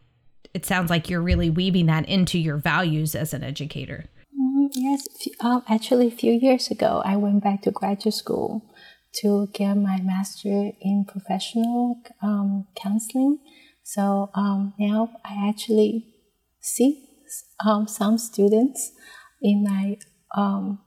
it 0.54 0.66
sounds 0.66 0.90
like 0.90 1.10
you're 1.10 1.22
really 1.22 1.50
weaving 1.50 1.86
that 1.88 2.08
into 2.08 2.38
your 2.38 2.58
values 2.58 3.16
as 3.16 3.34
an 3.34 3.44
educator. 3.44 4.06
Mm, 4.40 4.70
yes 4.74 5.06
um, 5.42 5.64
actually 5.68 6.08
a 6.08 6.12
few 6.12 6.34
years 6.34 6.70
ago 6.70 7.02
i 7.06 7.16
went 7.16 7.44
back 7.44 7.62
to 7.62 7.72
graduate 7.72 8.14
school 8.14 8.64
to 9.14 9.48
get 9.54 9.76
my 9.76 10.02
master 10.02 10.72
in 10.82 11.06
professional 11.08 12.02
um, 12.24 12.66
counseling. 12.76 13.38
So 13.84 14.32
um, 14.34 14.74
now 14.80 15.10
i 15.24 15.48
actually 15.50 16.08
see 16.60 17.08
um, 17.66 17.88
some 17.88 18.18
students 18.18 18.92
in 19.42 19.64
my 19.64 19.98
um, 20.36 20.80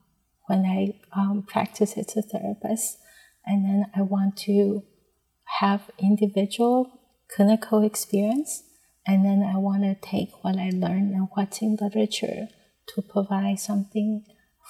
when 0.47 0.64
i 0.64 0.95
um, 1.19 1.45
practice 1.47 1.97
as 1.97 2.16
a 2.16 2.23
therapist. 2.23 2.99
And 3.47 3.64
then 3.64 3.87
I 3.95 4.03
want 4.03 4.37
to 4.38 4.83
have 5.61 5.88
individual 5.99 6.90
clinical 7.35 7.85
experience, 7.85 8.64
and 9.07 9.25
then 9.25 9.42
I 9.42 9.57
want 9.59 9.83
to 9.83 9.95
take 9.95 10.31
what 10.42 10.57
I 10.57 10.71
learned 10.71 11.14
and 11.14 11.29
what's 11.35 11.62
in 11.62 11.77
literature 11.81 12.49
to 12.88 13.03
provide 13.03 13.61
something 13.61 14.25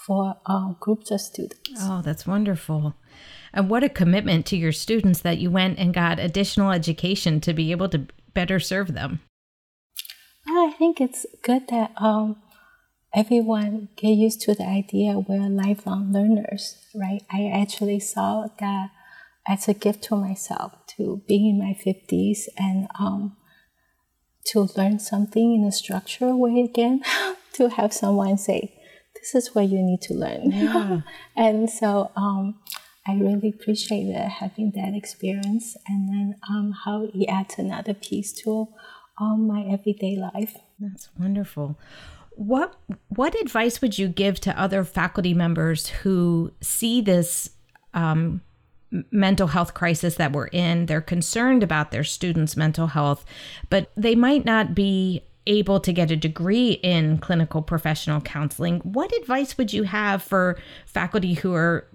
for 0.06 0.36
uh, 0.46 0.74
groups 0.78 1.10
of 1.10 1.20
students. 1.20 1.80
Oh, 1.80 2.02
that's 2.02 2.26
wonderful. 2.26 2.94
And 3.52 3.70
what 3.70 3.82
a 3.82 3.88
commitment 3.88 4.44
to 4.46 4.56
your 4.56 4.72
students 4.72 5.20
that 5.20 5.38
you 5.38 5.50
went 5.50 5.78
and 5.78 5.94
got 5.94 6.18
additional 6.18 6.70
education 6.70 7.40
to 7.40 7.54
be 7.54 7.70
able 7.70 7.88
to 7.88 8.06
better 8.34 8.60
serve 8.60 8.92
them. 8.92 9.20
Well, 10.46 10.68
I 10.68 10.72
think 10.72 11.00
it's 11.00 11.24
good 11.42 11.68
that 11.68 11.92
um, 11.96 12.36
everyone 13.14 13.88
get 13.96 14.10
used 14.10 14.42
to 14.42 14.54
the 14.54 14.66
idea 14.66 15.18
we're 15.18 15.48
lifelong 15.48 16.12
learners, 16.12 16.76
right? 16.94 17.22
I 17.32 17.48
actually 17.48 18.00
saw 18.00 18.48
that 18.60 18.90
as 19.48 19.66
a 19.68 19.74
gift 19.74 20.04
to 20.04 20.16
myself 20.16 20.72
to 20.96 21.22
be 21.26 21.48
in 21.48 21.58
my 21.58 21.74
50s 21.84 22.48
and 22.58 22.88
um, 22.98 23.36
to 24.46 24.68
learn 24.76 24.98
something 24.98 25.54
in 25.54 25.64
a 25.64 25.72
structured 25.72 26.34
way 26.34 26.60
again, 26.60 27.02
to 27.54 27.68
have 27.70 27.92
someone 27.92 28.38
say, 28.38 28.72
this 29.14 29.34
is 29.34 29.54
what 29.54 29.68
you 29.68 29.82
need 29.82 30.00
to 30.02 30.14
learn. 30.14 30.52
Yeah. 30.52 31.00
and 31.36 31.68
so 31.68 32.10
um, 32.16 32.60
I 33.06 33.14
really 33.14 33.48
appreciate 33.48 34.14
having 34.14 34.72
that 34.72 34.94
experience 34.94 35.76
and 35.86 36.08
then 36.08 36.34
um, 36.48 36.74
how 36.84 37.08
it 37.12 37.26
adds 37.28 37.58
another 37.58 37.94
piece 37.94 38.32
to 38.44 38.68
um, 39.18 39.46
my 39.46 39.62
everyday 39.62 40.16
life. 40.16 40.56
That's 40.78 41.08
wonderful 41.18 41.78
what 42.36 42.76
what 43.08 43.34
advice 43.40 43.80
would 43.80 43.98
you 43.98 44.08
give 44.08 44.38
to 44.38 44.60
other 44.60 44.84
faculty 44.84 45.32
members 45.32 45.88
who 45.88 46.52
see 46.60 47.00
this 47.00 47.50
um, 47.94 48.42
mental 49.10 49.48
health 49.48 49.74
crisis 49.74 50.16
that 50.16 50.32
we're 50.32 50.48
in? 50.48 50.86
They're 50.86 51.00
concerned 51.00 51.62
about 51.62 51.90
their 51.90 52.04
students' 52.04 52.56
mental 52.56 52.88
health, 52.88 53.24
but 53.70 53.90
they 53.96 54.14
might 54.14 54.44
not 54.44 54.74
be 54.74 55.22
able 55.46 55.78
to 55.80 55.92
get 55.92 56.10
a 56.10 56.16
degree 56.16 56.72
in 56.82 57.18
clinical 57.18 57.62
professional 57.62 58.20
counseling. 58.20 58.80
What 58.80 59.16
advice 59.16 59.56
would 59.56 59.72
you 59.72 59.84
have 59.84 60.22
for 60.22 60.58
faculty 60.86 61.34
who 61.34 61.54
are 61.54 61.86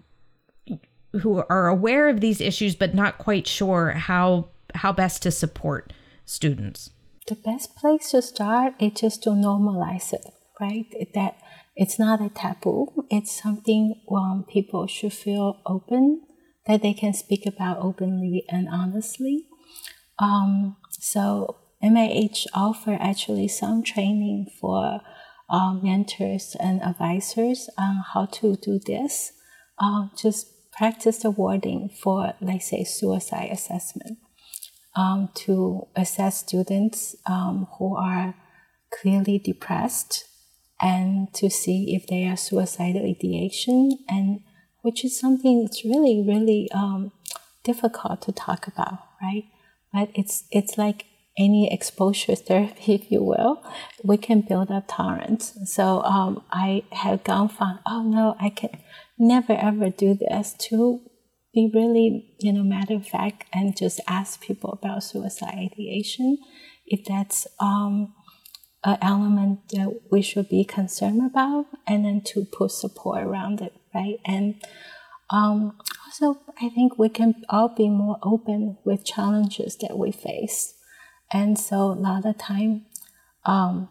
who 1.21 1.43
are 1.49 1.67
aware 1.67 2.07
of 2.07 2.21
these 2.21 2.39
issues 2.39 2.73
but 2.73 2.95
not 2.95 3.17
quite 3.17 3.45
sure 3.45 3.91
how 3.91 4.47
how 4.75 4.93
best 4.93 5.21
to 5.23 5.31
support 5.31 5.91
students? 6.25 6.91
the 7.27 7.35
best 7.35 7.75
place 7.75 8.11
to 8.11 8.21
start 8.21 8.73
is 8.79 8.93
just 8.93 9.23
to 9.23 9.29
normalize 9.29 10.13
it, 10.13 10.25
right? 10.59 10.85
That 11.13 11.37
it's 11.75 11.99
not 11.99 12.21
a 12.21 12.29
taboo. 12.29 13.05
It's 13.09 13.31
something 13.41 14.01
um, 14.11 14.45
people 14.47 14.87
should 14.87 15.13
feel 15.13 15.61
open 15.65 16.23
that 16.67 16.81
they 16.81 16.93
can 16.93 17.13
speak 17.13 17.45
about 17.45 17.79
openly 17.79 18.45
and 18.49 18.67
honestly. 18.69 19.45
Um, 20.19 20.77
so 20.91 21.57
NIH 21.83 22.45
offer 22.53 22.97
actually 22.99 23.47
some 23.47 23.83
training 23.83 24.47
for 24.59 25.01
um, 25.49 25.81
mentors 25.83 26.55
and 26.59 26.81
advisors 26.81 27.69
on 27.77 28.03
how 28.13 28.25
to 28.25 28.55
do 28.55 28.79
this. 28.85 29.33
Uh, 29.79 30.07
just 30.15 30.71
practice 30.71 31.19
the 31.19 31.31
wording 31.31 31.89
for, 31.89 32.33
let's 32.39 32.69
say, 32.69 32.83
suicide 32.83 33.49
assessment 33.51 34.19
um, 34.95 35.29
to 35.33 35.87
assess 35.95 36.39
students 36.39 37.15
um, 37.25 37.67
who 37.77 37.95
are 37.95 38.35
clearly 38.91 39.39
depressed 39.39 40.25
and 40.81 41.33
to 41.33 41.49
see 41.49 41.95
if 41.95 42.07
they 42.07 42.25
are 42.25 42.37
suicidal 42.37 43.05
ideation 43.05 43.97
and 44.09 44.41
which 44.81 45.03
is 45.05 45.19
something 45.19 45.63
that's 45.63 45.83
really 45.83 46.23
really 46.25 46.69
um, 46.73 47.11
difficult 47.63 48.21
to 48.21 48.31
talk 48.31 48.67
about 48.67 48.99
right? 49.21 49.45
But 49.93 50.09
it's 50.15 50.45
it's 50.51 50.77
like 50.77 51.05
any 51.37 51.71
exposure 51.71 52.35
therapy 52.47 52.95
if 52.95 53.11
you 53.11 53.23
will. 53.23 53.63
We 54.03 54.17
can 54.17 54.41
build 54.41 54.71
up 54.71 54.85
tolerance. 54.87 55.57
So 55.65 56.01
um, 56.03 56.43
i 56.51 56.83
have 56.91 57.23
gone 57.23 57.49
from 57.49 57.79
oh 57.85 58.03
no 58.03 58.35
i 58.39 58.49
can 58.49 58.71
never 59.17 59.53
ever 59.53 59.89
do 59.89 60.15
this 60.15 60.53
to 60.69 61.01
be 61.53 61.69
really, 61.73 62.33
you 62.39 62.53
know, 62.53 62.63
matter 62.63 62.95
of 62.95 63.07
fact 63.07 63.45
and 63.53 63.75
just 63.75 63.99
ask 64.07 64.41
people 64.41 64.71
about 64.71 65.03
suicide 65.03 65.53
ideation. 65.53 66.37
If 66.85 67.05
that's 67.05 67.47
um, 67.59 68.13
an 68.83 68.97
element 69.01 69.69
that 69.69 70.01
we 70.11 70.21
should 70.21 70.49
be 70.49 70.63
concerned 70.63 71.21
about, 71.25 71.65
and 71.85 72.05
then 72.05 72.21
to 72.27 72.45
put 72.45 72.71
support 72.71 73.23
around 73.23 73.61
it, 73.61 73.73
right? 73.93 74.19
And 74.25 74.55
um, 75.29 75.77
also, 76.05 76.41
I 76.61 76.69
think 76.69 76.97
we 76.97 77.09
can 77.09 77.43
all 77.49 77.69
be 77.69 77.89
more 77.89 78.17
open 78.23 78.77
with 78.83 79.05
challenges 79.05 79.77
that 79.77 79.97
we 79.97 80.11
face. 80.11 80.73
And 81.31 81.57
so, 81.57 81.91
a 81.91 81.93
lot 81.93 82.25
of 82.25 82.37
time, 82.37 82.85
um, 83.45 83.89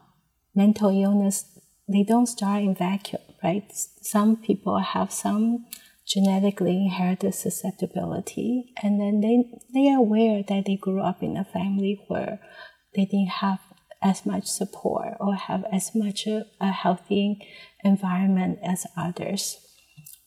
mental 0.54 0.90
illness 0.90 1.46
they 1.90 2.04
don't 2.04 2.26
start 2.26 2.62
in 2.62 2.74
vacuum, 2.74 3.22
right? 3.42 3.64
Some 4.00 4.36
people 4.36 4.78
have 4.78 5.12
some 5.12 5.66
genetically 6.06 6.76
inherited 6.76 7.34
susceptibility, 7.34 8.72
and 8.82 9.00
then 9.00 9.20
they 9.20 9.44
they 9.74 9.88
are 9.90 9.98
aware 9.98 10.42
that 10.46 10.66
they 10.66 10.76
grew 10.76 11.00
up 11.00 11.22
in 11.22 11.36
a 11.36 11.44
family 11.44 12.00
where 12.08 12.40
they 12.94 13.04
didn't 13.04 13.40
have 13.40 13.58
as 14.02 14.24
much 14.24 14.46
support 14.46 15.16
or 15.20 15.34
have 15.34 15.64
as 15.72 15.94
much 15.94 16.26
a, 16.26 16.46
a 16.60 16.68
healthy 16.68 17.38
environment 17.84 18.58
as 18.62 18.86
others. 18.96 19.58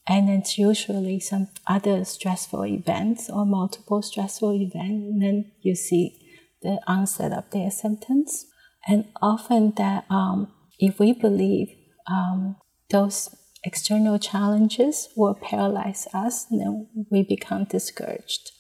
And 0.07 0.29
it's 0.29 0.57
usually 0.57 1.19
some 1.19 1.47
other 1.65 2.03
stressful 2.03 2.65
events 2.65 3.29
or 3.29 3.45
multiple 3.45 4.01
stressful 4.01 4.53
events, 4.53 5.05
and 5.05 5.21
then 5.21 5.51
you 5.61 5.75
see 5.75 6.19
the 6.61 6.79
onset 6.87 7.31
of 7.31 7.49
their 7.51 7.71
symptoms. 7.71 8.45
And 8.85 9.05
often 9.21 9.73
that 9.77 10.05
um, 10.09 10.51
if 10.77 10.99
we 10.99 11.13
believe 11.13 11.69
um, 12.07 12.57
those 12.89 13.33
external 13.63 14.19
challenges 14.19 15.07
will 15.15 15.35
paralyze 15.35 16.07
us, 16.13 16.45
then 16.45 16.87
we 17.09 17.23
become 17.23 17.63
discouraged, 17.63 18.51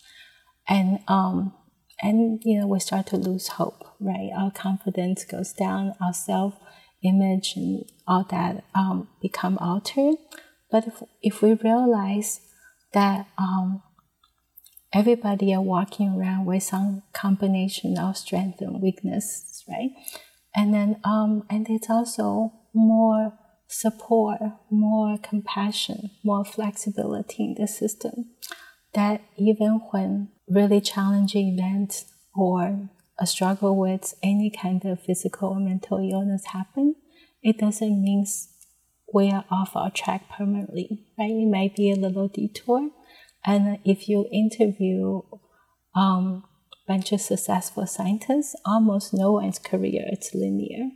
and 0.67 0.99
um, 1.09 1.53
and 2.01 2.41
you 2.45 2.61
know 2.61 2.67
we 2.67 2.79
start 2.79 3.07
to 3.07 3.17
lose 3.17 3.49
hope. 3.49 3.83
Right, 3.99 4.29
our 4.35 4.51
confidence 4.51 5.25
goes 5.25 5.51
down, 5.51 5.93
our 6.01 6.13
self 6.13 6.55
image 7.03 7.53
and 7.57 7.83
all 8.07 8.25
that 8.29 8.63
um, 8.73 9.09
become 9.21 9.57
altered. 9.57 10.15
But 10.73 10.87
if, 10.87 11.03
if 11.21 11.41
we 11.43 11.53
realize 11.53 12.41
that 12.93 13.27
um, 13.37 13.83
everybody 14.91 15.53
are 15.53 15.61
walking 15.61 16.09
around 16.09 16.45
with 16.45 16.63
some 16.63 17.03
combination 17.13 17.95
of 17.99 18.17
strength 18.17 18.59
and 18.59 18.81
weakness, 18.81 19.63
right? 19.69 19.91
And 20.55 20.73
then 20.73 20.99
um, 21.03 21.43
and 21.47 21.67
it's 21.69 21.91
also 21.91 22.53
more 22.73 23.33
support, 23.67 24.39
more 24.71 25.19
compassion, 25.19 26.09
more 26.23 26.43
flexibility 26.43 27.43
in 27.43 27.53
the 27.53 27.67
system. 27.67 28.31
That 28.95 29.21
even 29.37 29.79
when 29.91 30.29
really 30.49 30.81
challenging 30.81 31.59
events 31.59 32.05
or 32.35 32.89
a 33.19 33.27
struggle 33.27 33.77
with 33.77 34.15
any 34.23 34.49
kind 34.49 34.83
of 34.85 35.03
physical 35.03 35.49
or 35.49 35.59
mental 35.59 35.99
illness 35.99 36.45
happen, 36.47 36.95
it 37.43 37.59
doesn't 37.59 38.01
mean 38.01 38.25
we 39.13 39.29
are 39.29 39.45
off 39.51 39.75
our 39.75 39.91
track 39.91 40.29
permanently, 40.29 41.05
right? 41.17 41.31
It 41.31 41.47
might 41.47 41.75
be 41.75 41.91
a 41.91 41.95
little 41.95 42.27
detour. 42.27 42.89
And 43.45 43.79
if 43.85 44.09
you 44.09 44.27
interview 44.31 45.21
um, 45.95 46.43
bunch 46.87 47.11
of 47.11 47.21
successful 47.21 47.85
scientists, 47.85 48.55
almost 48.65 49.13
no 49.13 49.31
one's 49.33 49.59
career 49.59 50.05
is 50.11 50.31
linear. 50.33 50.89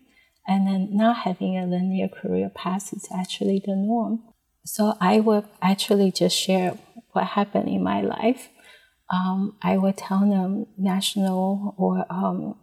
And 0.47 0.67
then 0.67 0.89
not 0.91 1.17
having 1.17 1.57
a 1.57 1.65
linear 1.65 2.07
career 2.07 2.49
path 2.49 2.93
is 2.93 3.07
actually 3.13 3.61
the 3.65 3.75
norm. 3.75 4.23
So 4.65 4.95
I 4.99 5.19
would 5.19 5.45
actually 5.61 6.11
just 6.11 6.37
share 6.37 6.77
what 7.11 7.25
happened 7.25 7.69
in 7.69 7.83
my 7.83 8.01
life. 8.01 8.49
Um, 9.09 9.55
I 9.61 9.77
would 9.77 9.97
tell 9.97 10.19
them 10.19 10.67
national 10.77 11.75
or 11.77 12.05
um, 12.09 12.55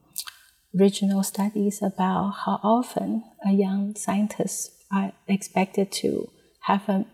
regional 0.74 1.22
studies 1.22 1.80
about 1.82 2.30
how 2.44 2.60
often 2.62 3.24
a 3.46 3.52
young 3.52 3.94
scientist 3.94 4.73
expected 5.26 5.92
to 5.92 6.30
have 6.61 6.88
a 6.88 7.07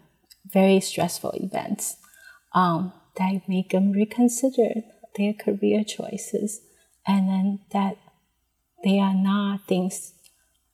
very 0.51 0.81
stressful 0.81 1.33
events 1.35 1.97
um, 2.55 2.93
that 3.17 3.49
make 3.49 3.71
them 3.71 3.93
reconsider 3.93 4.83
their 5.17 5.33
career 5.33 5.85
choices, 5.85 6.61
and 7.07 7.29
then 7.29 7.61
that 7.73 7.97
they 8.85 8.99
are 8.99 9.15
not 9.15 9.67
things 9.67 10.15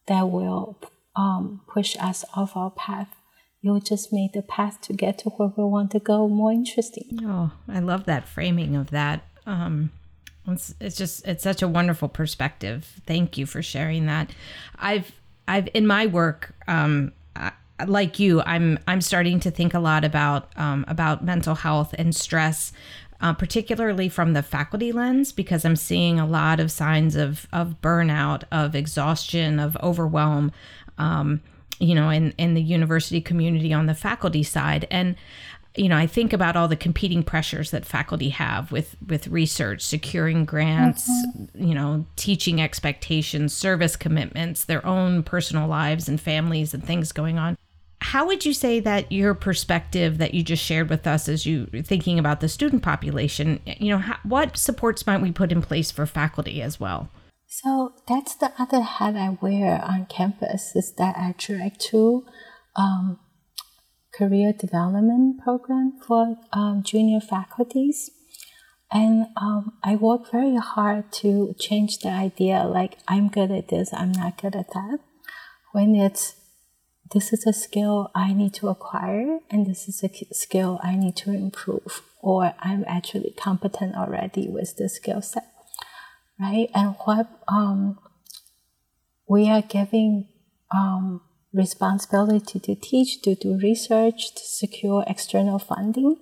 that 0.07 0.29
will 0.29 0.77
um, 1.15 1.61
push 1.67 1.97
us 1.99 2.23
off 2.35 2.55
our 2.55 2.71
path. 2.71 3.09
Will 3.63 3.81
just 3.81 4.13
make 4.13 4.31
the 4.31 4.43
path 4.43 4.79
to 4.81 4.93
get 4.93 5.17
to 5.19 5.29
where 5.31 5.51
we 5.57 5.63
want 5.65 5.91
to 5.91 5.99
go 5.99 6.29
more 6.29 6.53
interesting. 6.53 7.19
Oh, 7.23 7.51
I 7.67 7.79
love 7.79 8.05
that 8.05 8.25
framing 8.25 8.77
of 8.77 8.91
that. 8.91 9.25
Um, 9.45 9.91
it's, 10.47 10.73
it's 10.79 10.95
just 10.95 11.27
it's 11.27 11.43
such 11.43 11.61
a 11.61 11.67
wonderful 11.67 12.07
perspective. 12.07 13.01
Thank 13.05 13.37
you 13.37 13.45
for 13.45 13.61
sharing 13.61 14.05
that. 14.05 14.29
I've 14.79 15.11
I've 15.47 15.69
in 15.73 15.87
my 15.87 16.05
work, 16.05 16.53
um, 16.67 17.11
I, 17.35 17.51
like 17.85 18.19
you, 18.19 18.41
I'm 18.41 18.79
I'm 18.87 19.01
starting 19.01 19.39
to 19.41 19.51
think 19.51 19.73
a 19.73 19.79
lot 19.79 20.03
about 20.03 20.51
um, 20.57 20.85
about 20.87 21.23
mental 21.23 21.55
health 21.55 21.93
and 21.97 22.15
stress 22.15 22.71
uh, 23.19 23.33
particularly 23.33 24.09
from 24.09 24.33
the 24.33 24.43
faculty 24.43 24.91
lens, 24.91 25.31
because 25.31 25.65
I'm 25.65 25.75
seeing 25.75 26.19
a 26.19 26.25
lot 26.25 26.59
of 26.59 26.71
signs 26.71 27.15
of 27.15 27.47
of 27.51 27.75
burnout, 27.81 28.43
of 28.51 28.75
exhaustion, 28.75 29.59
of 29.59 29.75
overwhelm. 29.81 30.51
Um, 30.97 31.41
you 31.79 31.93
know, 31.93 32.09
in 32.09 32.33
in 32.37 32.53
the 32.53 32.61
university 32.61 33.21
community 33.21 33.73
on 33.73 33.85
the 33.85 33.95
faculty 33.95 34.43
side, 34.43 34.87
and 34.89 35.15
you 35.77 35.89
know, 35.89 35.97
I 35.97 36.07
think 36.07 36.33
about 36.33 36.55
all 36.55 36.67
the 36.67 36.75
competing 36.75 37.23
pressures 37.23 37.71
that 37.71 37.85
faculty 37.85 38.29
have 38.29 38.71
with 38.71 38.95
with 39.05 39.27
research, 39.27 39.81
securing 39.81 40.45
grants, 40.45 41.09
mm-hmm. 41.09 41.63
you 41.63 41.75
know, 41.75 42.05
teaching 42.15 42.61
expectations, 42.61 43.53
service 43.53 43.95
commitments, 43.95 44.65
their 44.65 44.85
own 44.85 45.23
personal 45.23 45.67
lives 45.67 46.09
and 46.09 46.19
families 46.19 46.73
and 46.73 46.83
things 46.83 47.11
going 47.11 47.37
on 47.37 47.57
how 47.99 48.25
would 48.27 48.45
you 48.45 48.53
say 48.53 48.79
that 48.79 49.11
your 49.11 49.33
perspective 49.33 50.17
that 50.19 50.33
you 50.33 50.43
just 50.43 50.63
shared 50.63 50.89
with 50.89 51.07
us 51.07 51.27
as 51.27 51.45
you 51.45 51.65
thinking 51.83 52.19
about 52.19 52.39
the 52.39 52.49
student 52.49 52.83
population 52.83 53.59
you 53.65 53.89
know 53.89 53.97
how, 53.97 54.17
what 54.23 54.55
supports 54.55 55.05
might 55.07 55.21
we 55.21 55.31
put 55.31 55.51
in 55.51 55.61
place 55.61 55.89
for 55.91 56.05
faculty 56.05 56.61
as 56.61 56.79
well 56.79 57.09
so 57.47 57.93
that's 58.07 58.35
the 58.35 58.51
other 58.59 58.81
hat 58.81 59.15
i 59.15 59.37
wear 59.41 59.83
on 59.83 60.05
campus 60.05 60.75
is 60.75 60.93
that 60.93 61.15
i 61.17 61.33
direct 61.37 61.81
to 61.81 62.23
um, 62.75 63.19
career 64.17 64.53
development 64.53 65.39
program 65.43 65.93
for 66.05 66.37
um, 66.53 66.81
junior 66.83 67.19
faculties 67.19 68.09
and 68.91 69.27
um, 69.35 69.73
i 69.83 69.95
work 69.95 70.31
very 70.31 70.55
hard 70.55 71.11
to 71.11 71.53
change 71.59 71.99
the 71.99 72.09
idea 72.09 72.63
like 72.63 72.97
i'm 73.07 73.27
good 73.27 73.51
at 73.51 73.67
this 73.67 73.93
i'm 73.93 74.11
not 74.11 74.41
good 74.41 74.55
at 74.55 74.69
that 74.73 74.99
when 75.73 75.95
it's 75.95 76.35
this 77.11 77.31
is 77.31 77.45
a 77.45 77.53
skill 77.53 78.11
I 78.13 78.33
need 78.33 78.53
to 78.55 78.67
acquire, 78.67 79.39
and 79.49 79.65
this 79.65 79.87
is 79.87 80.03
a 80.03 80.09
skill 80.33 80.79
I 80.83 80.95
need 80.95 81.15
to 81.17 81.31
improve, 81.31 82.01
or 82.21 82.53
I'm 82.59 82.83
actually 82.87 83.33
competent 83.37 83.95
already 83.95 84.47
with 84.49 84.75
the 84.77 84.89
skill 84.89 85.21
set, 85.21 85.47
right? 86.39 86.69
And 86.73 86.95
what 87.05 87.27
um, 87.47 87.99
we 89.27 89.49
are 89.49 89.61
giving 89.61 90.27
um, 90.75 91.21
responsibility 91.57 92.59
to 92.59 92.75
teach, 92.75 93.21
to 93.23 93.35
do 93.35 93.57
research, 93.57 94.33
to 94.35 94.41
secure 94.43 95.03
external 95.07 95.59
funding. 95.59 96.17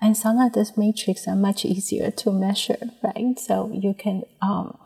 And 0.00 0.16
some 0.16 0.38
of 0.38 0.52
these 0.52 0.76
metrics 0.76 1.26
are 1.26 1.34
much 1.36 1.64
easier 1.64 2.10
to 2.10 2.30
measure, 2.30 2.78
right? 3.02 3.38
So 3.38 3.70
you 3.72 3.94
can 3.94 4.22
um, 4.42 4.78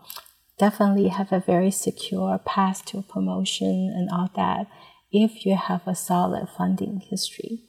definitely 0.57 1.09
have 1.09 1.31
a 1.33 1.39
very 1.39 1.71
secure 1.71 2.39
path 2.39 2.85
to 2.85 3.01
promotion 3.01 3.93
and 3.95 4.09
all 4.09 4.29
that 4.35 4.67
if 5.11 5.45
you 5.45 5.57
have 5.57 5.85
a 5.85 5.95
solid 5.95 6.47
funding 6.57 7.01
history. 7.09 7.63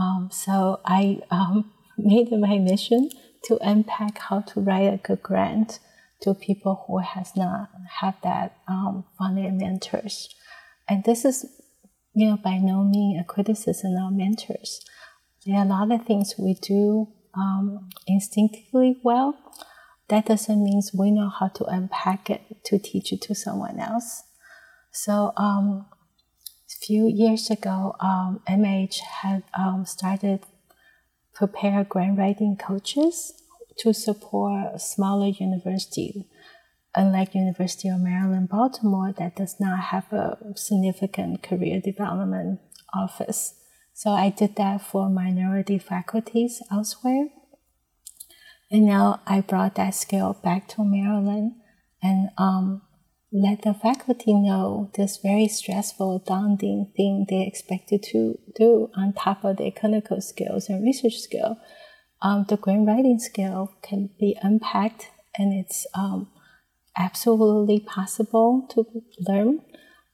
Um, 0.00 0.30
so 0.32 0.80
I 0.84 1.20
um, 1.30 1.72
made 1.98 2.32
my 2.32 2.58
mission 2.58 3.10
to 3.44 3.58
unpack 3.60 4.18
how 4.18 4.40
to 4.40 4.60
write 4.60 4.92
a 4.92 4.96
good 4.96 5.22
grant 5.22 5.78
to 6.22 6.34
people 6.34 6.84
who 6.86 6.98
has 6.98 7.36
not 7.36 7.68
had 8.00 8.14
that 8.22 8.56
um, 8.66 9.04
funding 9.18 9.58
mentors. 9.58 10.34
And 10.88 11.04
this 11.04 11.24
is, 11.24 11.46
you 12.14 12.28
know, 12.28 12.36
by 12.36 12.58
no 12.58 12.84
means 12.84 13.20
a 13.20 13.24
criticism 13.24 13.96
of 13.96 14.12
mentors. 14.12 14.84
There 15.46 15.56
are 15.56 15.64
a 15.64 15.68
lot 15.68 15.90
of 15.92 16.06
things 16.06 16.34
we 16.38 16.54
do 16.54 17.08
um, 17.34 17.90
instinctively 18.06 18.98
well. 19.02 19.38
That 20.08 20.26
doesn't 20.26 20.62
mean 20.62 20.82
we 20.92 21.10
know 21.10 21.28
how 21.28 21.48
to 21.48 21.64
unpack 21.64 22.30
it 22.30 22.64
to 22.64 22.78
teach 22.78 23.12
it 23.12 23.22
to 23.22 23.34
someone 23.34 23.80
else. 23.80 24.22
So 24.92 25.32
um, 25.36 25.86
a 26.70 26.86
few 26.86 27.06
years 27.08 27.50
ago, 27.50 27.96
um, 28.00 28.40
NIH 28.48 28.98
had 28.98 29.42
um, 29.58 29.86
started 29.86 30.40
prepare 31.34 31.84
grant 31.84 32.18
writing 32.18 32.56
coaches 32.56 33.34
to 33.78 33.92
support 33.92 34.80
smaller 34.80 35.26
university, 35.26 36.26
unlike 36.96 37.34
University 37.34 37.88
of 37.88 38.00
Maryland, 38.00 38.48
Baltimore, 38.48 39.12
that 39.18 39.36
does 39.36 39.56
not 39.58 39.78
have 39.78 40.12
a 40.12 40.38
significant 40.56 41.42
career 41.42 41.80
development 41.80 42.60
office. 42.94 43.54
So 43.92 44.10
I 44.10 44.30
did 44.30 44.56
that 44.56 44.80
for 44.82 45.08
minority 45.08 45.78
faculties 45.78 46.62
elsewhere. 46.70 47.28
And 48.70 48.86
now 48.86 49.20
I 49.26 49.40
brought 49.40 49.76
that 49.76 49.94
skill 49.94 50.36
back 50.42 50.68
to 50.68 50.84
Maryland 50.84 51.52
and 52.02 52.30
um, 52.36 52.82
let 53.32 53.62
the 53.62 53.74
faculty 53.74 54.32
know 54.34 54.90
this 54.96 55.18
very 55.18 55.48
stressful, 55.48 56.24
daunting 56.26 56.92
thing 56.96 57.26
they 57.28 57.46
expected 57.46 58.02
to 58.04 58.38
do 58.56 58.90
on 58.96 59.12
top 59.12 59.44
of 59.44 59.56
their 59.58 59.70
clinical 59.70 60.20
skills 60.20 60.68
and 60.68 60.84
research 60.84 61.18
skill. 61.18 61.56
Um, 62.22 62.46
the 62.48 62.56
grant 62.56 62.86
writing 62.86 63.18
skill 63.18 63.72
can 63.82 64.10
be 64.18 64.36
unpacked 64.42 65.08
and 65.36 65.52
it's 65.52 65.86
um, 65.94 66.28
absolutely 66.96 67.80
possible 67.80 68.66
to 68.70 68.86
learn 69.20 69.60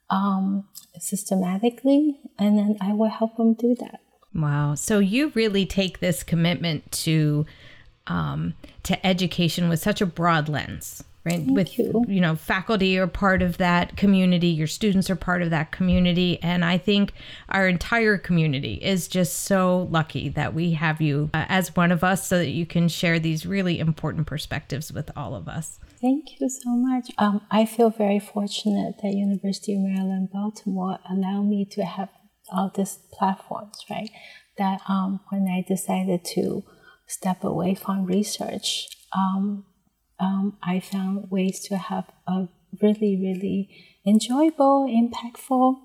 um, 0.09 0.65
systematically, 0.99 2.19
and 2.39 2.59
then 2.59 2.77
I 2.81 2.93
will 2.93 3.09
help 3.09 3.37
them 3.37 3.55
do 3.55 3.75
that. 3.77 4.01
Wow! 4.35 4.75
So 4.75 4.99
you 4.99 5.33
really 5.35 5.67
take 5.67 6.01
this 6.01 6.23
commitment 6.23 6.91
to 6.93 7.47
um, 8.07 8.55
to 8.83 9.07
education 9.07 9.69
with 9.69 9.81
such 9.81 10.01
a 10.01 10.07
broad 10.07 10.49
lens 10.49 11.05
right 11.25 11.45
Thank 11.45 11.51
with 11.51 11.79
you. 11.79 12.05
you 12.09 12.21
know 12.21 12.35
faculty 12.35 12.99
are 12.99 13.07
part 13.07 13.43
of 13.43 13.59
that 13.59 13.97
community 13.97 14.49
your 14.49 14.67
students 14.67 15.11
are 15.11 15.17
part 15.17 15.43
of 15.43 15.51
that 15.51 15.71
community 15.71 16.39
and 16.43 16.65
i 16.65 16.79
think 16.79 17.13
our 17.51 17.69
entire 17.69 18.17
community 18.17 18.75
is 18.75 19.07
just 19.07 19.41
so 19.41 19.87
lucky 19.91 20.31
that 20.31 20.55
we 20.55 20.73
have 20.73 21.01
you 21.01 21.29
uh, 21.35 21.45
as 21.49 21.77
one 21.77 21.93
of 21.93 22.03
us 22.03 22.27
so 22.27 22.39
that 22.39 22.51
you 22.51 22.65
can 22.65 22.89
share 22.89 23.19
these 23.19 23.45
really 23.45 23.79
important 23.79 24.27
perspectives 24.27 24.91
with 24.93 25.11
all 25.15 25.35
of 25.35 25.47
us 25.47 25.79
thank 26.01 26.41
you 26.41 26.49
so 26.49 26.71
much 26.71 27.11
um, 27.19 27.41
i 27.51 27.65
feel 27.65 27.91
very 27.91 28.19
fortunate 28.19 28.95
that 29.03 29.13
university 29.13 29.75
of 29.75 29.81
maryland 29.81 30.29
baltimore 30.33 30.99
allowed 31.09 31.43
me 31.43 31.65
to 31.65 31.85
have 31.85 32.09
all 32.53 32.71
these 32.75 32.99
platforms 33.13 33.85
right 33.91 34.11
that 34.59 34.81
um, 34.89 35.21
when 35.29 35.47
i 35.49 35.65
decided 35.67 36.25
to 36.25 36.63
step 37.07 37.43
away 37.45 37.75
from 37.75 38.05
research 38.07 38.89
um, 39.17 39.65
um, 40.21 40.59
I 40.63 40.81
found 40.81 41.31
ways 41.31 41.61
to 41.61 41.77
have 41.77 42.05
a 42.29 42.49
really, 42.81 43.17
really 43.17 43.71
enjoyable, 44.07 44.87
impactful 44.87 45.81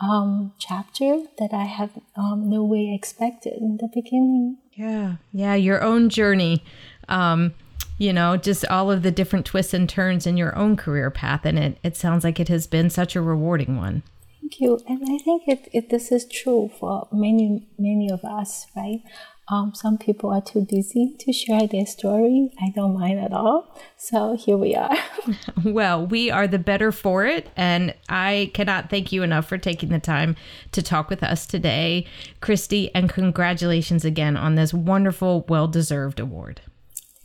um, 0.00 0.52
chapter 0.58 1.22
that 1.38 1.50
I 1.52 1.64
have 1.64 1.92
um, 2.16 2.50
no 2.50 2.64
way 2.64 2.92
expected 2.94 3.54
in 3.54 3.78
the 3.80 3.88
beginning. 3.94 4.58
Yeah, 4.72 5.16
yeah, 5.32 5.54
your 5.54 5.82
own 5.82 6.10
journey. 6.10 6.62
Um, 7.08 7.54
you 7.98 8.12
know, 8.12 8.36
just 8.36 8.66
all 8.66 8.90
of 8.90 9.02
the 9.02 9.10
different 9.10 9.46
twists 9.46 9.74
and 9.74 9.88
turns 9.88 10.26
in 10.26 10.36
your 10.36 10.56
own 10.56 10.76
career 10.76 11.10
path, 11.10 11.44
and 11.44 11.58
it 11.58 11.78
it 11.82 11.96
sounds 11.96 12.24
like 12.24 12.40
it 12.40 12.48
has 12.48 12.66
been 12.66 12.90
such 12.90 13.16
a 13.16 13.22
rewarding 13.22 13.76
one. 13.76 14.02
Thank 14.46 14.60
you. 14.60 14.78
And 14.86 15.02
I 15.02 15.18
think 15.18 15.42
it, 15.48 15.68
it, 15.72 15.90
this 15.90 16.12
is 16.12 16.24
true 16.24 16.70
for 16.78 17.08
many, 17.10 17.66
many 17.78 18.08
of 18.08 18.24
us, 18.24 18.68
right? 18.76 19.02
Um, 19.48 19.72
some 19.74 19.98
people 19.98 20.30
are 20.30 20.40
too 20.40 20.64
busy 20.68 21.16
to 21.18 21.32
share 21.32 21.66
their 21.66 21.84
story. 21.84 22.50
I 22.60 22.70
don't 22.70 22.94
mind 22.94 23.18
at 23.18 23.32
all. 23.32 23.76
So 23.96 24.36
here 24.36 24.56
we 24.56 24.76
are. 24.76 24.96
well, 25.64 26.06
we 26.06 26.30
are 26.30 26.46
the 26.46 26.60
better 26.60 26.92
for 26.92 27.26
it. 27.26 27.48
And 27.56 27.92
I 28.08 28.52
cannot 28.54 28.88
thank 28.88 29.10
you 29.10 29.24
enough 29.24 29.48
for 29.48 29.58
taking 29.58 29.88
the 29.88 29.98
time 29.98 30.36
to 30.70 30.80
talk 30.80 31.10
with 31.10 31.24
us 31.24 31.44
today, 31.44 32.06
Christy. 32.40 32.94
And 32.94 33.08
congratulations 33.08 34.04
again 34.04 34.36
on 34.36 34.54
this 34.54 34.72
wonderful, 34.72 35.44
well 35.48 35.66
deserved 35.66 36.20
award. 36.20 36.60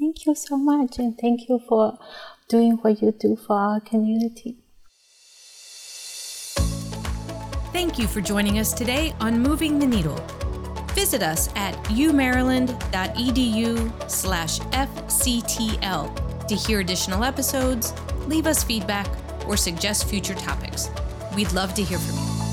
Thank 0.01 0.25
you 0.25 0.33
so 0.33 0.57
much. 0.57 0.97
And 0.97 1.15
thank 1.15 1.47
you 1.47 1.61
for 1.69 1.99
doing 2.47 2.71
what 2.81 3.03
you 3.03 3.11
do 3.11 3.35
for 3.35 3.55
our 3.55 3.79
community. 3.79 4.57
Thank 7.71 7.99
you 7.99 8.07
for 8.07 8.19
joining 8.19 8.57
us 8.57 8.73
today 8.73 9.13
on 9.19 9.39
Moving 9.39 9.77
the 9.77 9.85
Needle. 9.85 10.19
Visit 10.95 11.21
us 11.21 11.49
at 11.55 11.75
umaryland.edu 11.85 14.09
slash 14.09 14.59
FCTL 14.59 16.47
to 16.47 16.55
hear 16.55 16.79
additional 16.79 17.23
episodes, 17.23 17.93
leave 18.25 18.47
us 18.47 18.63
feedback, 18.63 19.07
or 19.47 19.55
suggest 19.55 20.09
future 20.09 20.33
topics. 20.33 20.89
We'd 21.35 21.53
love 21.53 21.75
to 21.75 21.83
hear 21.83 21.99
from 21.99 22.17
you. 22.17 22.50